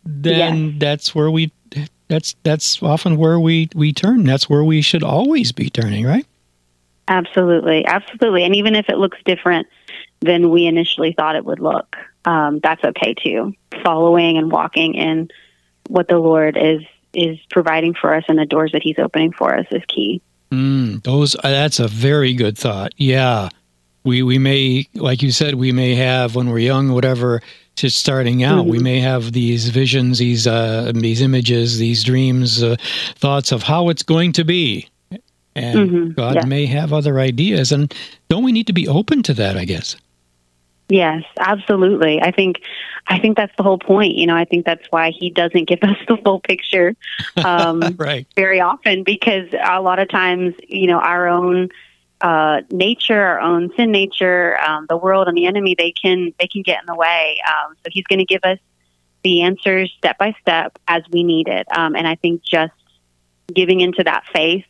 then 0.03 0.79
that's 0.79 1.13
where 1.13 1.29
we. 1.29 1.51
That's 2.07 2.35
that's 2.41 2.81
often 2.81 3.17
where 3.17 3.39
we 3.39 3.69
we 3.75 3.93
turn. 3.93 4.23
That's 4.23 4.49
where 4.49 4.63
we 4.63 4.81
should 4.81 5.03
always 5.03 5.51
be 5.51 5.69
turning, 5.69 6.05
right? 6.05 6.25
Absolutely, 7.11 7.85
absolutely. 7.85 8.45
And 8.45 8.55
even 8.55 8.73
if 8.73 8.87
it 8.87 8.97
looks 8.97 9.17
different 9.25 9.67
than 10.21 10.49
we 10.49 10.65
initially 10.65 11.11
thought 11.11 11.35
it 11.35 11.43
would 11.43 11.59
look, 11.59 11.97
um, 12.23 12.59
that's 12.63 12.81
okay 12.85 13.13
too. 13.13 13.53
Following 13.83 14.37
and 14.37 14.49
walking 14.49 14.93
in 14.93 15.29
what 15.87 16.07
the 16.07 16.17
Lord 16.17 16.57
is 16.57 16.81
is 17.13 17.37
providing 17.49 17.93
for 17.93 18.15
us 18.15 18.23
and 18.29 18.39
the 18.39 18.45
doors 18.45 18.71
that 18.71 18.81
He's 18.81 18.97
opening 18.97 19.33
for 19.33 19.53
us 19.53 19.65
is 19.71 19.83
key. 19.89 20.21
Mm, 20.51 21.03
those 21.03 21.35
uh, 21.35 21.41
that's 21.43 21.79
a 21.79 21.89
very 21.89 22.33
good 22.33 22.57
thought. 22.57 22.93
Yeah. 22.95 23.49
We 24.05 24.23
we 24.23 24.37
may 24.37 24.87
like 24.95 25.21
you 25.21 25.31
said 25.31 25.55
we 25.55 25.73
may 25.73 25.95
have 25.95 26.35
when 26.35 26.49
we're 26.49 26.59
young 26.59 26.93
whatever 26.93 27.41
just 27.75 27.99
starting 27.99 28.41
out. 28.43 28.61
Mm-hmm. 28.61 28.69
We 28.71 28.79
may 28.79 28.99
have 29.01 29.33
these 29.33 29.67
visions, 29.67 30.19
these 30.19 30.47
uh, 30.47 30.93
these 30.95 31.21
images, 31.21 31.77
these 31.77 32.05
dreams, 32.05 32.63
uh, 32.63 32.77
thoughts 33.15 33.51
of 33.51 33.63
how 33.63 33.89
it's 33.89 34.03
going 34.03 34.31
to 34.33 34.45
be, 34.45 34.87
and 35.55 35.89
mm-hmm. 35.89 36.11
God 36.11 36.35
yeah. 36.35 36.45
may 36.45 36.65
have 36.65 36.93
other 36.93 37.19
ideas. 37.19 37.71
And 37.71 37.93
don't 38.29 38.43
we 38.43 38.51
need 38.51 38.67
to 38.67 38.73
be 38.73 38.87
open 38.87 39.23
to 39.23 39.33
that? 39.35 39.57
I 39.57 39.65
guess. 39.65 39.95
Yes, 40.91 41.23
absolutely. 41.39 42.21
I 42.21 42.31
think 42.31 42.61
I 43.07 43.17
think 43.17 43.37
that's 43.37 43.55
the 43.55 43.63
whole 43.63 43.77
point. 43.77 44.15
You 44.15 44.27
know, 44.27 44.35
I 44.35 44.43
think 44.43 44.65
that's 44.65 44.85
why 44.89 45.11
he 45.11 45.29
doesn't 45.29 45.65
give 45.65 45.79
us 45.83 45.97
the 46.07 46.17
full 46.17 46.41
picture 46.41 46.95
um, 47.43 47.81
right. 47.97 48.27
very 48.35 48.59
often 48.59 49.03
because 49.03 49.47
a 49.53 49.81
lot 49.81 49.99
of 49.99 50.09
times, 50.09 50.53
you 50.67 50.87
know, 50.87 50.99
our 50.99 51.27
own 51.27 51.69
uh, 52.19 52.61
nature, 52.71 53.19
our 53.19 53.39
own 53.39 53.71
sin 53.75 53.91
nature, 53.91 54.59
um, 54.59 54.85
the 54.89 54.97
world 54.97 55.27
and 55.29 55.37
the 55.37 55.45
enemy, 55.45 55.75
they 55.77 55.91
can 55.91 56.33
they 56.39 56.47
can 56.47 56.61
get 56.61 56.81
in 56.81 56.85
the 56.87 56.95
way. 56.95 57.41
Um, 57.47 57.75
so 57.83 57.89
he's 57.89 58.05
going 58.05 58.19
to 58.19 58.25
give 58.25 58.43
us 58.43 58.59
the 59.23 59.43
answers 59.43 59.93
step 59.97 60.17
by 60.17 60.35
step 60.41 60.77
as 60.87 61.03
we 61.11 61.23
need 61.23 61.47
it. 61.47 61.67
Um, 61.75 61.95
and 61.95 62.07
I 62.07 62.15
think 62.15 62.43
just 62.43 62.73
giving 63.53 63.79
into 63.79 64.03
that 64.03 64.23
faith, 64.33 64.65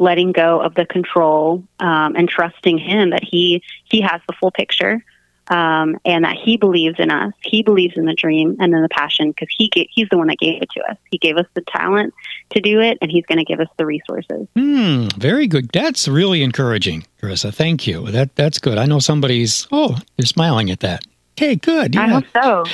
letting 0.00 0.32
go 0.32 0.60
of 0.60 0.74
the 0.74 0.86
control, 0.86 1.62
um, 1.78 2.16
and 2.16 2.28
trusting 2.28 2.78
him 2.78 3.10
that 3.10 3.22
he 3.22 3.62
he 3.84 4.00
has 4.00 4.20
the 4.26 4.34
full 4.40 4.50
picture 4.50 5.04
um, 5.50 5.98
and 6.04 6.24
that 6.24 6.36
he 6.36 6.56
believes 6.56 6.98
in 6.98 7.10
us. 7.10 7.34
He 7.42 7.62
believes 7.62 7.96
in 7.96 8.06
the 8.06 8.14
dream 8.14 8.56
and 8.60 8.72
in 8.72 8.82
the 8.82 8.88
passion 8.88 9.30
because 9.30 9.48
he 9.56 9.70
he's 9.90 10.08
the 10.10 10.16
one 10.16 10.28
that 10.28 10.38
gave 10.38 10.62
it 10.62 10.70
to 10.70 10.80
us. 10.82 10.96
He 11.10 11.18
gave 11.18 11.36
us 11.36 11.46
the 11.54 11.62
talent 11.62 12.14
to 12.50 12.60
do 12.60 12.80
it, 12.80 12.98
and 13.02 13.10
he's 13.10 13.26
going 13.26 13.38
to 13.38 13.44
give 13.44 13.60
us 13.60 13.68
the 13.76 13.84
resources. 13.84 14.46
Hmm, 14.56 15.08
very 15.18 15.48
good. 15.48 15.70
That's 15.72 16.06
really 16.06 16.42
encouraging, 16.42 17.04
Carissa. 17.20 17.52
Thank 17.52 17.86
you. 17.86 18.10
That 18.10 18.36
that's 18.36 18.58
good. 18.58 18.78
I 18.78 18.86
know 18.86 19.00
somebody's. 19.00 19.66
Oh, 19.72 19.98
they're 20.16 20.26
smiling 20.26 20.70
at 20.70 20.80
that. 20.80 21.02
Okay, 21.36 21.56
good. 21.56 21.94
Yeah. 21.94 22.02
I 22.02 22.08
hope 22.08 22.24
so. 22.32 22.64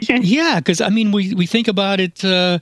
yeah, 0.20 0.60
because 0.60 0.80
I 0.82 0.90
mean, 0.90 1.12
we 1.12 1.34
we 1.34 1.46
think 1.46 1.68
about 1.68 2.00
it. 2.00 2.22
Uh, 2.22 2.58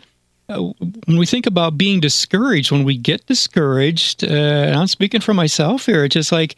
when 0.49 1.19
we 1.19 1.27
think 1.27 1.47
about 1.47 1.79
being 1.79 2.01
discouraged, 2.01 2.71
when 2.71 2.85
we 2.85 2.97
get 2.97 3.27
discouraged, 3.27 4.25
uh, 4.25 4.29
and 4.29 4.77
I'm 4.77 4.87
speaking 4.87 5.21
for 5.21 5.35
myself 5.35 5.87
here, 5.87 6.05
it's 6.05 6.15
just 6.15 6.33
like, 6.33 6.57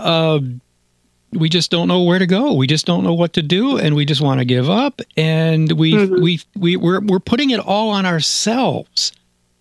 uh, 0.00 0.40
we 1.32 1.48
just 1.48 1.70
don't 1.70 1.88
know 1.88 2.02
where 2.02 2.18
to 2.18 2.26
go. 2.26 2.54
We 2.54 2.66
just 2.66 2.86
don't 2.86 3.04
know 3.04 3.14
what 3.14 3.34
to 3.34 3.42
do, 3.42 3.78
and 3.78 3.94
we 3.94 4.04
just 4.04 4.20
want 4.20 4.40
to 4.40 4.44
give 4.44 4.70
up. 4.70 5.02
And 5.16 5.72
we 5.72 5.92
mm-hmm. 5.92 6.22
we 6.22 6.40
we 6.56 6.76
we're 6.76 7.00
we're 7.00 7.20
putting 7.20 7.50
it 7.50 7.60
all 7.60 7.90
on 7.90 8.06
ourselves 8.06 9.12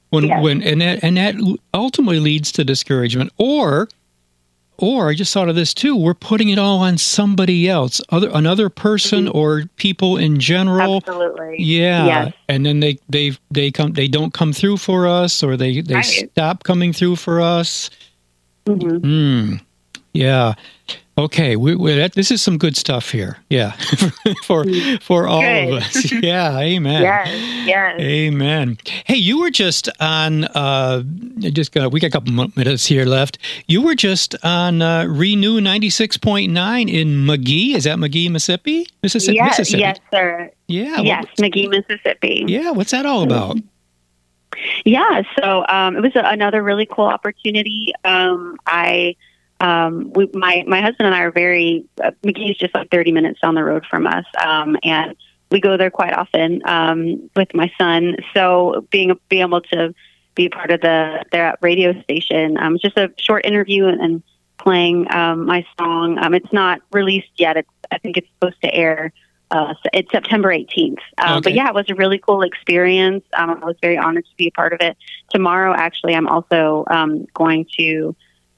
when 0.10 0.26
yes. 0.26 0.42
when 0.42 0.62
and 0.62 0.82
that 0.82 1.04
and 1.04 1.18
that 1.18 1.36
ultimately 1.74 2.20
leads 2.20 2.52
to 2.54 2.63
discouragement. 2.63 3.34
Or 3.38 3.90
or 4.78 5.10
I 5.10 5.13
just 5.13 5.34
thought 5.34 5.50
of 5.50 5.56
this 5.56 5.74
too. 5.74 5.96
We're 5.96 6.13
putting 6.13 6.50
it 6.50 6.60
all 6.60 6.80
on 6.80 6.98
somebody 6.98 7.68
else, 7.70 8.02
other 8.10 8.30
another 8.34 8.70
person 8.70 9.26
mm-hmm. 9.26 9.38
or 9.38 9.63
people 9.78 10.18
in 10.18 10.40
general. 10.40 10.98
Absolutely. 10.98 11.56
Yeah. 11.60 12.06
Yes. 12.06 12.34
And 12.48 12.66
then 12.66 12.80
they 12.80 13.00
they 13.10 13.34
they 13.52 13.72
come 13.72 13.94
they 13.94 14.08
don't 14.08 14.34
come 14.34 14.54
through 14.54 14.78
for 14.78 15.08
us, 15.08 15.44
or 15.44 15.58
they 15.58 15.82
they 15.82 15.96
right. 15.96 16.30
stop 16.32 16.63
coming 16.63 16.94
through 16.94 17.16
for 17.16 17.42
us. 17.42 17.90
Mm-hmm. 18.66 19.06
Mm. 19.06 19.62
Yeah. 20.13 20.54
Okay, 21.19 21.56
we, 21.56 21.75
we, 21.75 21.95
that, 21.95 22.13
this 22.13 22.30
is 22.30 22.43
some 22.43 22.60
good 22.60 22.77
stuff 22.77 23.10
here. 23.10 23.38
Yeah, 23.49 23.71
for 24.43 24.65
for 25.01 25.27
all 25.27 25.41
good. 25.41 25.69
of 25.69 25.73
us. 25.82 26.12
Yeah, 26.21 26.60
amen. 26.60 27.01
yes, 27.01 27.65
yes. 27.65 27.99
Amen. 27.99 28.77
Hey, 29.06 29.15
you 29.15 29.39
were 29.39 29.49
just 29.49 29.89
on. 29.99 30.43
Uh, 30.45 31.01
just 31.39 31.71
got 31.71 31.91
we 31.91 31.99
got 31.99 32.08
a 32.08 32.12
couple 32.12 32.49
minutes 32.56 32.86
here 32.86 33.06
left. 33.06 33.39
You 33.67 33.82
were 33.82 33.95
just 33.95 34.36
on 34.43 34.84
uh, 34.84 35.06
Renew 35.06 35.60
ninety 35.60 35.89
six 35.89 36.17
point 36.17 36.51
nine 36.51 36.88
in 36.88 37.25
Magee. 37.25 37.73
Is 37.73 37.86
that 37.86 37.97
Magee, 37.97 38.30
Mississippi? 38.30 38.86
Mississippi. 39.01 39.38
Yes, 39.38 39.58
Mississippi. 39.58 39.82
yes, 39.82 39.99
sir. 40.12 40.51
Yeah. 40.67 41.01
Yes, 41.01 41.25
what, 41.25 41.39
Magee, 41.39 41.67
Mississippi. 41.67 42.45
Yeah. 42.47 42.69
What's 42.71 42.91
that 42.91 43.08
all 43.08 43.23
about? 43.23 43.58
Yeah. 44.86 45.23
So 45.39 45.65
um, 45.67 45.95
it 45.95 46.01
was 46.01 46.15
a, 46.15 46.21
another 46.25 46.62
really 46.62 46.86
cool 46.86 47.06
opportunity. 47.06 47.91
Um, 48.06 48.58
I 48.67 49.15
um, 49.60 50.12
we, 50.13 50.30
my 50.34 50.63
my 50.67 50.82
husband 50.82 51.08
and 51.08 51.15
I 51.15 51.22
are 51.22 51.32
very 51.32 51.86
uh, 52.04 52.12
Magee's 52.24 52.58
just 52.58 52.76
like 52.76 52.91
30 52.91 53.12
minutes 53.12 53.39
down 53.41 53.56
the 53.56 53.63
road 53.63 53.86
from 53.89 54.06
us, 54.06 54.26
um, 54.43 54.78
and 54.84 55.15
we 55.50 55.60
go 55.60 55.78
there 55.78 55.89
quite 55.89 56.13
often 56.13 56.62
um, 56.65 57.30
with 57.36 57.54
my 57.54 57.72
son. 57.78 58.17
So 58.34 58.86
being 58.91 59.17
being 59.30 59.41
able 59.41 59.62
to 59.62 59.93
be 60.36 60.50
part 60.50 60.72
of 60.72 60.82
the 60.82 61.26
their 61.32 61.58
radio 61.62 62.00
station, 62.04 62.58
um, 62.58 62.78
just 62.80 62.98
a 62.98 63.12
short 63.17 63.46
interview 63.46 63.88
and, 63.88 64.00
and 64.00 64.24
playing 64.58 65.12
um, 65.12 65.46
my 65.46 65.65
song. 65.80 66.17
Um, 66.20 66.34
it's 66.34 66.52
not 66.54 66.82
released 66.91 67.32
yet. 67.36 67.58
It's 67.58 67.70
I 67.91 67.98
think 67.98 68.17
it's 68.17 68.28
supposed 68.36 68.62
to 68.63 68.74
air. 68.74 69.12
Uh, 69.50 69.74
it's 69.93 70.12
September 70.12 70.50
18th. 70.50 70.98
Um, 71.20 71.38
okay. 71.38 71.39
But 71.41 71.54
yeah, 71.54 71.70
it 71.70 71.74
was 71.74 71.89
a 71.89 71.96
really 71.96 72.20
cool 72.20 72.41
experience. 72.41 73.24
Um, 73.34 73.52
I 73.63 73.65
was 73.65 73.78
very 73.82 73.98
honored 73.98 74.26
to 74.26 74.36
be 74.36 74.48
a 74.48 74.52
part 74.52 74.74
of 74.74 74.82
it. 74.82 74.98
Tomorrow, 75.30 75.74
actually, 75.74 76.15
I'm 76.15 76.28
also 76.28 76.84
um, 76.91 77.26
going 77.34 77.65
to 77.78 78.13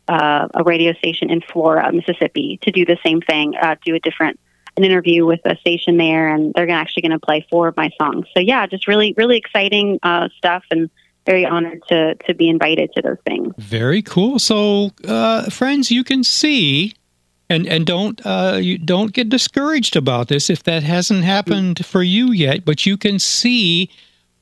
uh, 0.09 0.47
a 0.55 0.63
radio 0.63 0.93
station 0.93 1.29
in 1.29 1.41
Flora, 1.41 1.91
Mississippi, 1.93 2.59
to 2.63 2.71
do 2.71 2.83
the 2.83 2.97
same 3.05 3.21
thing, 3.21 3.53
uh, 3.61 3.75
do 3.85 3.95
a 3.95 3.99
different 3.99 4.39
an 4.77 4.83
interview 4.83 5.25
with 5.25 5.41
a 5.45 5.57
station 5.57 5.97
there, 5.97 6.33
and 6.33 6.53
they're 6.53 6.69
actually 6.69 7.01
going 7.01 7.11
to 7.11 7.19
play 7.19 7.45
four 7.49 7.67
of 7.67 7.75
my 7.75 7.89
songs. 8.01 8.25
So 8.33 8.39
yeah, 8.39 8.65
just 8.65 8.87
really 8.87 9.13
really 9.17 9.37
exciting 9.37 9.99
uh, 10.03 10.29
stuff, 10.37 10.63
and 10.71 10.89
very 11.25 11.45
honored 11.45 11.81
to 11.89 12.15
to 12.15 12.33
be 12.33 12.49
invited 12.49 12.91
to 12.93 13.01
those 13.01 13.17
things. 13.25 13.53
Very 13.57 14.01
cool. 14.01 14.39
So 14.39 14.91
uh, 15.07 15.49
friends, 15.49 15.91
you 15.91 16.03
can 16.03 16.23
see. 16.23 16.95
And 17.51 17.65
and 17.65 17.83
don't 17.83 18.23
uh, 18.23 18.59
you 18.61 18.77
don't 18.77 19.11
get 19.11 19.29
discouraged 19.29 19.95
about 19.95 20.27
this 20.27 20.51
if 20.51 20.61
that 20.63 20.83
hasn't 20.83 21.23
happened 21.23 21.83
for 21.83 22.03
you 22.03 22.31
yet. 22.31 22.63
But 22.63 22.85
you 22.85 22.95
can 22.95 23.17
see 23.17 23.89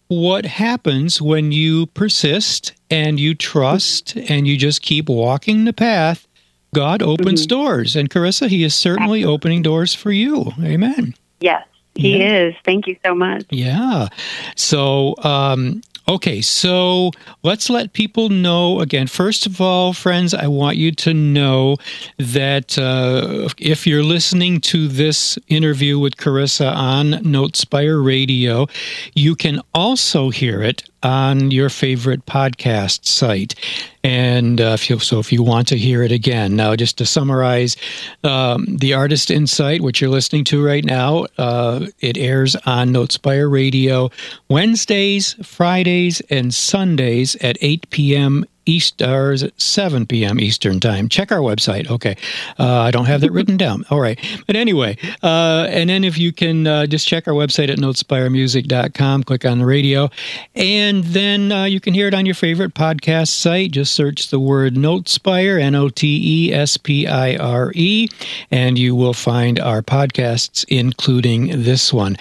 what 0.07 0.45
happens 0.45 1.21
when 1.21 1.51
you 1.51 1.87
persist 1.87 2.73
and 2.89 3.19
you 3.19 3.35
trust 3.35 4.15
and 4.15 4.47
you 4.47 4.57
just 4.57 4.81
keep 4.81 5.09
walking 5.09 5.65
the 5.65 5.73
path. 5.73 6.27
God 6.73 7.01
opens 7.01 7.45
mm-hmm. 7.45 7.57
doors. 7.57 7.95
And 7.95 8.09
Carissa, 8.09 8.47
He 8.47 8.63
is 8.63 8.75
certainly 8.75 9.19
Absolutely. 9.19 9.33
opening 9.33 9.61
doors 9.61 9.93
for 9.93 10.11
you. 10.11 10.51
Amen. 10.61 11.13
Yes, 11.39 11.65
He 11.95 12.17
yeah. 12.17 12.37
is. 12.37 12.55
Thank 12.63 12.87
you 12.87 12.97
so 13.05 13.15
much. 13.15 13.45
Yeah. 13.49 14.07
So, 14.55 15.15
um, 15.23 15.81
Okay, 16.09 16.39
so 16.39 17.11
let's 17.43 17.69
let 17.69 17.91
people 17.91 18.29
know 18.29 18.79
again. 18.79 19.07
First 19.07 19.45
of 19.45 19.59
all, 19.59 19.91
friends, 19.91 20.33
I 20.33 20.47
want 20.47 20.77
you 20.77 20.93
to 20.93 21.13
know 21.13 21.75
that 22.17 22.79
uh, 22.79 23.49
if 23.57 23.85
you're 23.85 24.03
listening 24.03 24.61
to 24.61 24.87
this 24.87 25.37
interview 25.49 25.99
with 25.99 26.15
Carissa 26.15 26.73
on 26.73 27.11
Notespire 27.25 28.01
Radio, 28.01 28.67
you 29.15 29.35
can 29.35 29.61
also 29.73 30.29
hear 30.29 30.61
it 30.61 30.89
on 31.03 31.51
your 31.51 31.69
favorite 31.69 32.25
podcast 32.25 33.05
site. 33.05 33.55
And 34.03 34.61
uh, 34.61 34.75
if 34.75 34.89
you, 34.89 34.99
so, 34.99 35.19
if 35.19 35.31
you 35.31 35.43
want 35.43 35.67
to 35.69 35.77
hear 35.77 36.01
it 36.03 36.11
again, 36.11 36.55
now 36.55 36.75
just 36.75 36.97
to 36.99 37.05
summarize, 37.05 37.75
um, 38.23 38.65
the 38.77 38.93
Artist 38.93 39.29
Insight, 39.29 39.81
which 39.81 40.01
you're 40.01 40.09
listening 40.09 40.43
to 40.45 40.63
right 40.63 40.85
now, 40.85 41.25
uh, 41.37 41.87
it 41.99 42.17
airs 42.17 42.55
on 42.65 42.89
Notespire 42.89 43.51
Radio 43.51 44.09
Wednesdays, 44.49 45.33
Fridays, 45.43 46.21
and 46.29 46.53
Sundays 46.53 47.35
at 47.37 47.57
8 47.61 47.89
p.m. 47.89 48.45
East 48.67 49.01
hours 49.01 49.43
at 49.43 49.59
7 49.59 50.05
p.m. 50.05 50.39
Eastern 50.39 50.79
Time. 50.79 51.09
Check 51.09 51.31
our 51.31 51.39
website. 51.39 51.89
Okay. 51.89 52.15
Uh, 52.59 52.81
I 52.81 52.91
don't 52.91 53.05
have 53.05 53.21
that 53.21 53.31
written 53.31 53.57
down. 53.65 53.85
All 53.89 53.99
right. 53.99 54.19
But 54.45 54.55
anyway, 54.55 54.97
uh, 55.23 55.67
and 55.69 55.89
then 55.89 56.03
if 56.03 56.17
you 56.17 56.31
can 56.31 56.67
uh, 56.67 56.85
just 56.85 57.07
check 57.07 57.27
our 57.27 57.33
website 57.33 57.69
at 57.69 57.79
notespiremusic.com, 57.79 59.23
click 59.23 59.45
on 59.45 59.59
the 59.59 59.65
radio, 59.65 60.09
and 60.55 61.03
then 61.05 61.51
uh, 61.51 61.63
you 61.63 61.79
can 61.79 61.93
hear 61.93 62.07
it 62.07 62.13
on 62.13 62.25
your 62.25 62.35
favorite 62.35 62.73
podcast 62.73 63.29
site. 63.29 63.71
Just 63.71 63.95
search 63.95 64.29
the 64.29 64.39
word 64.39 64.75
Notespire, 64.75 65.61
N 65.61 65.75
O 65.75 65.89
T 65.89 66.49
E 66.49 66.53
S 66.53 66.77
P 66.77 67.07
I 67.07 67.35
R 67.35 67.71
E, 67.75 68.07
and 68.51 68.77
you 68.77 68.95
will 68.95 69.13
find 69.13 69.59
our 69.59 69.81
podcasts, 69.81 70.65
including 70.67 71.63
this 71.63 71.93
one. 71.93 72.17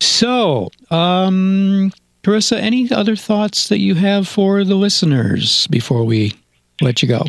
So, 0.00 0.70
um, 0.90 1.92
Carissa, 2.24 2.56
any 2.56 2.90
other 2.90 3.16
thoughts 3.16 3.68
that 3.68 3.80
you 3.80 3.94
have 3.96 4.26
for 4.26 4.64
the 4.64 4.76
listeners 4.76 5.66
before 5.66 6.04
we 6.04 6.32
let 6.80 7.02
you 7.02 7.08
go? 7.08 7.22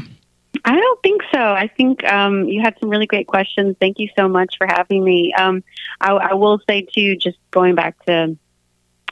I 0.64 0.74
don't 0.74 1.04
think 1.04 1.22
so. 1.34 1.40
I 1.40 1.68
think 1.68 2.02
um, 2.06 2.48
you 2.48 2.62
had 2.62 2.78
some 2.80 2.90
really 2.90 3.06
great 3.06 3.28
questions. 3.28 3.76
Thank 3.78 4.00
you 4.00 4.08
so 4.18 4.30
much 4.30 4.58
for 4.58 4.66
having 4.68 5.04
me. 5.04 5.34
Um, 5.34 5.66
I, 6.00 6.12
I, 6.14 6.34
will 6.36 6.60
say, 6.66 6.84
too, 6.84 7.18
just 7.18 7.38
going 7.52 7.76
back 7.76 8.04
to, 8.06 8.38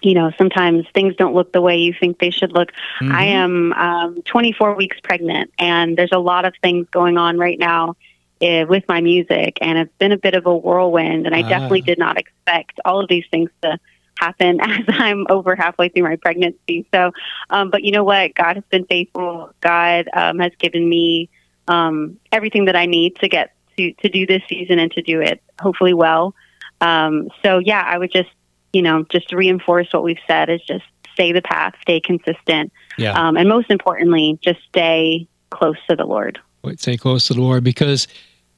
you 0.01 0.13
know, 0.13 0.31
sometimes 0.37 0.85
things 0.93 1.17
don't 1.17 1.35
look 1.35 1.51
the 1.51 1.59
way 1.59 1.75
you 1.75 1.93
think 1.99 2.17
they 2.17 2.29
should 2.29 2.53
look. 2.53 2.71
Mm-hmm. 3.01 3.11
I 3.11 3.23
am 3.25 3.73
um, 3.73 4.21
24 4.23 4.75
weeks 4.75 4.97
pregnant, 5.03 5.51
and 5.59 5.97
there's 5.97 6.13
a 6.13 6.19
lot 6.19 6.45
of 6.45 6.53
things 6.61 6.87
going 6.91 7.17
on 7.17 7.37
right 7.37 7.59
now 7.59 7.97
uh, 8.41 8.65
with 8.69 8.85
my 8.87 9.01
music, 9.01 9.57
and 9.59 9.77
it's 9.77 9.93
been 9.97 10.13
a 10.13 10.17
bit 10.17 10.33
of 10.33 10.45
a 10.45 10.55
whirlwind, 10.55 11.25
and 11.25 11.35
I 11.35 11.41
ah. 11.41 11.49
definitely 11.49 11.81
did 11.81 11.99
not 11.99 12.17
expect 12.17 12.79
all 12.85 13.01
of 13.01 13.09
these 13.09 13.25
things 13.29 13.49
to 13.63 13.77
happen 14.19 14.59
as 14.61 14.81
I'm 14.87 15.25
over 15.29 15.55
halfway 15.55 15.89
through 15.89 16.03
my 16.03 16.15
pregnancy. 16.17 16.85
So, 16.93 17.11
um, 17.49 17.69
but 17.69 17.83
you 17.83 17.91
know 17.91 18.03
what? 18.03 18.33
God 18.35 18.55
has 18.55 18.63
been 18.69 18.85
faithful. 18.85 19.51
God 19.61 20.07
um, 20.13 20.39
has 20.39 20.51
given 20.59 20.87
me 20.87 21.29
um, 21.67 22.17
everything 22.31 22.65
that 22.65 22.75
I 22.75 22.85
need 22.85 23.15
to 23.17 23.27
get 23.29 23.53
to, 23.77 23.93
to 23.93 24.09
do 24.09 24.25
this 24.25 24.41
season 24.47 24.79
and 24.79 24.91
to 24.91 25.01
do 25.01 25.21
it 25.21 25.41
hopefully 25.59 25.93
well. 25.93 26.35
Um, 26.81 27.29
so 27.43 27.59
yeah, 27.59 27.83
I 27.85 27.97
would 27.97 28.11
just 28.11 28.29
you 28.73 28.81
know 28.81 29.05
just 29.09 29.31
reinforce 29.31 29.87
what 29.91 30.03
we've 30.03 30.17
said 30.27 30.49
is 30.49 30.61
just 30.61 30.83
stay 31.13 31.31
the 31.31 31.41
path, 31.41 31.73
stay 31.81 31.99
consistent, 31.99 32.71
Yeah. 32.97 33.11
um, 33.13 33.37
and 33.37 33.47
most 33.47 33.69
importantly, 33.69 34.39
just 34.41 34.59
stay 34.67 35.27
close 35.51 35.77
to 35.87 35.95
the 35.95 36.05
Lord. 36.05 36.39
stay 36.77 36.97
close 36.97 37.27
to 37.27 37.35
the 37.35 37.41
Lord 37.41 37.63
because, 37.63 38.07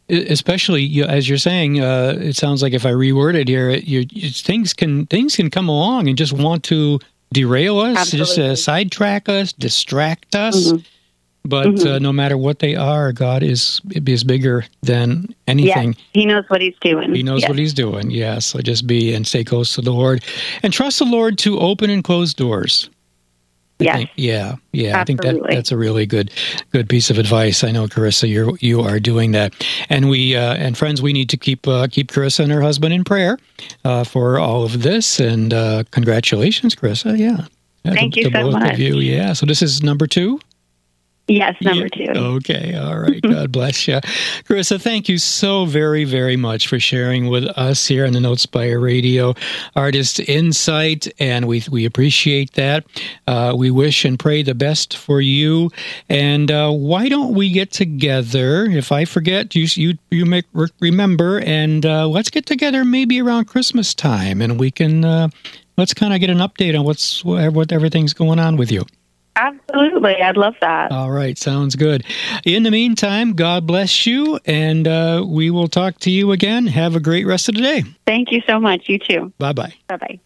especially 0.09 1.03
as 1.03 1.27
you're 1.27 1.37
saying, 1.37 1.79
uh, 1.81 2.17
it 2.19 2.35
sounds 2.35 2.61
like 2.61 2.73
if 2.73 2.85
I 2.85 2.91
reword 2.91 3.35
it 3.35 3.47
here, 3.47 3.69
it, 3.69 3.85
you, 3.85 4.05
things 4.31 4.73
can 4.73 5.05
things 5.07 5.35
can 5.35 5.49
come 5.49 5.69
along 5.69 6.07
and 6.07 6.17
just 6.17 6.33
want 6.33 6.63
to 6.65 6.99
derail 7.33 7.79
us, 7.79 8.11
just 8.11 8.37
uh, 8.37 8.55
sidetrack 8.55 9.27
us, 9.29 9.51
distract 9.53 10.35
us. 10.35 10.71
Mhm. 10.71 10.85
But 11.47 11.67
Mhm. 11.67 11.85
uh, 11.85 11.99
no 11.99 12.11
matter 12.11 12.37
what 12.37 12.57
they 12.57 12.75
are, 12.75 13.11
God 13.11 13.43
is 13.43 13.79
is 14.07 14.23
bigger 14.23 14.65
than 14.81 15.35
anything. 15.47 15.89
Yes, 15.93 16.03
He 16.13 16.25
knows 16.25 16.43
what 16.47 16.61
He's 16.61 16.73
doing. 16.81 17.13
He 17.13 17.21
knows 17.21 17.41
Yes. 17.41 17.49
what 17.49 17.57
he's 17.59 17.73
doing. 17.73 18.09
Yes. 18.09 18.45
So 18.47 18.59
just 18.61 18.87
be 18.87 19.13
and 19.13 19.27
stay 19.27 19.43
close 19.43 19.75
to 19.75 19.81
the 19.81 19.91
Lord 19.93 20.23
and 20.63 20.73
trust 20.73 20.97
the 20.99 21.05
Lord 21.05 21.37
to 21.39 21.59
open 21.59 21.89
and 21.91 22.03
close 22.03 22.33
doors. 22.33 22.89
Yes. 23.79 23.97
think- 23.97 24.09
yeah. 24.15 24.55
Yeah. 24.71 25.01
I 25.01 25.03
think 25.03 25.21
that 25.21 25.35
that's 25.49 25.71
a 25.71 25.77
really 25.77 26.05
good 26.05 26.31
good 26.71 26.87
piece 26.87 27.09
of 27.09 27.17
advice. 27.17 27.63
I 27.63 27.71
know 27.71 27.87
Carissa, 27.87 28.29
you're 28.29 28.55
you 28.61 28.81
are 28.81 28.99
doing 28.99 29.31
that. 29.33 29.53
And 29.89 30.09
we 30.09 30.35
uh, 30.35 30.53
and 30.55 30.77
friends, 30.77 31.01
we 31.01 31.11
need 31.13 31.29
to 31.29 31.37
keep 31.37 31.67
uh, 31.67 31.87
keep 31.87 32.11
Carissa 32.11 32.39
and 32.41 32.51
her 32.51 32.61
husband 32.61 32.93
in 32.93 33.03
prayer 33.03 33.37
uh, 33.83 34.03
for 34.05 34.39
all 34.39 34.63
of 34.63 34.81
this. 34.83 35.19
And 35.19 35.53
uh, 35.53 35.83
congratulations, 35.91 36.75
Carissa. 36.75 37.17
Yeah. 37.17 37.45
Yeah, 37.83 37.93
Thank 37.93 38.15
you 38.15 38.23
so 38.23 38.29
both 38.31 38.53
much. 38.53 38.73
of 38.73 38.79
you. 38.79 38.95
Yeah. 38.95 39.33
So 39.33 39.45
this 39.45 39.61
is 39.61 39.83
number 39.83 40.07
two. 40.07 40.39
Yes, 41.27 41.55
number 41.61 41.87
Yeah. 41.95 42.13
two. 42.13 42.19
Okay. 42.19 42.75
All 42.75 42.99
right. 42.99 43.19
God 43.23 43.51
bless 43.51 43.87
you. 43.87 43.95
Carissa, 44.43 44.79
thank 44.79 45.09
you 45.09 45.17
so 45.17 45.65
very, 45.65 46.03
very 46.03 46.35
much 46.37 46.67
for 46.67 46.79
sharing 46.79 47.27
with 47.29 47.45
us 47.57 47.87
here 47.87 48.05
on 48.05 48.13
the 48.13 48.19
Notespire 48.19 48.79
Radio 48.81 49.33
Artist 49.75 50.19
Insight. 50.19 51.07
And 51.19 51.47
we, 51.47 51.63
we 51.71 51.85
appreciate 51.85 52.53
that. 52.53 52.85
Uh, 53.27 53.53
we 53.57 53.71
wish 53.71 54.05
and 54.05 54.19
pray 54.19 54.43
the 54.43 54.53
best 54.53 54.95
for 54.97 55.19
you. 55.19 55.71
And 56.09 56.51
uh, 56.51 56.71
why 56.71 57.09
don't 57.09 57.33
we 57.33 57.49
get 57.51 57.71
together? 57.71 58.65
If 58.65 58.91
I 58.91 59.05
forget, 59.05 59.55
you, 59.55 59.65
you, 59.73 59.97
you 60.11 60.25
make 60.25 60.45
remember, 60.79 61.39
and 61.39 61.85
uh, 61.85 62.07
let's 62.07 62.29
get 62.29 62.45
together 62.45 62.85
maybe 62.85 63.19
around 63.19 63.45
Christmas 63.45 63.95
time 63.95 64.41
and 64.41 64.59
we 64.59 64.69
can. 64.71 65.03
Uh, 65.03 65.29
Let's 65.77 65.93
kind 65.93 66.13
of 66.13 66.21
get 66.21 66.29
an 66.29 66.37
update 66.37 66.79
on 66.79 66.85
what's 66.85 67.21
what 67.25 67.73
everything's 67.73 68.13
going 68.13 68.39
on 68.39 68.55
with 68.55 68.71
you. 68.71 68.85
Absolutely. 69.35 70.15
I'd 70.21 70.37
love 70.37 70.55
that. 70.61 70.91
All 70.91 71.11
right, 71.11 71.37
sounds 71.37 71.75
good. 71.75 72.05
In 72.45 72.63
the 72.63 72.71
meantime, 72.71 73.33
God 73.33 73.67
bless 73.67 74.05
you, 74.05 74.39
and 74.45 74.87
uh, 74.87 75.25
we 75.27 75.49
will 75.49 75.67
talk 75.67 75.99
to 75.99 76.11
you 76.11 76.31
again. 76.31 76.67
Have 76.67 76.95
a 76.95 76.99
great 76.99 77.25
rest 77.25 77.49
of 77.49 77.55
the 77.55 77.61
day. 77.61 77.83
Thank 78.05 78.31
you 78.31 78.41
so 78.47 78.59
much. 78.59 78.87
You 78.87 78.99
too. 78.99 79.33
Bye 79.37 79.53
bye. 79.53 79.73
Bye 79.87 79.97
bye. 79.97 80.19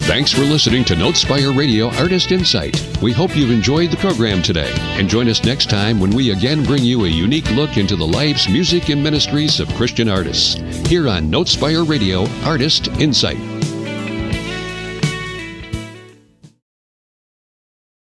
Thanks 0.00 0.30
for 0.30 0.42
listening 0.42 0.84
to 0.84 0.94
Notespire 0.94 1.56
Radio 1.56 1.88
Artist 1.94 2.30
Insight. 2.30 2.78
We 3.00 3.10
hope 3.10 3.34
you've 3.34 3.50
enjoyed 3.50 3.90
the 3.90 3.96
program 3.96 4.42
today. 4.42 4.70
And 4.98 5.08
join 5.08 5.28
us 5.28 5.44
next 5.44 5.70
time 5.70 5.98
when 5.98 6.10
we 6.10 6.30
again 6.30 6.62
bring 6.62 6.82
you 6.82 7.06
a 7.06 7.08
unique 7.08 7.50
look 7.52 7.78
into 7.78 7.96
the 7.96 8.06
lives, 8.06 8.46
music, 8.46 8.90
and 8.90 9.02
ministries 9.02 9.60
of 9.60 9.74
Christian 9.74 10.10
artists. 10.10 10.56
Here 10.88 11.08
on 11.08 11.30
Notespire 11.30 11.88
Radio 11.88 12.26
Artist 12.44 12.88
Insight. 13.00 13.38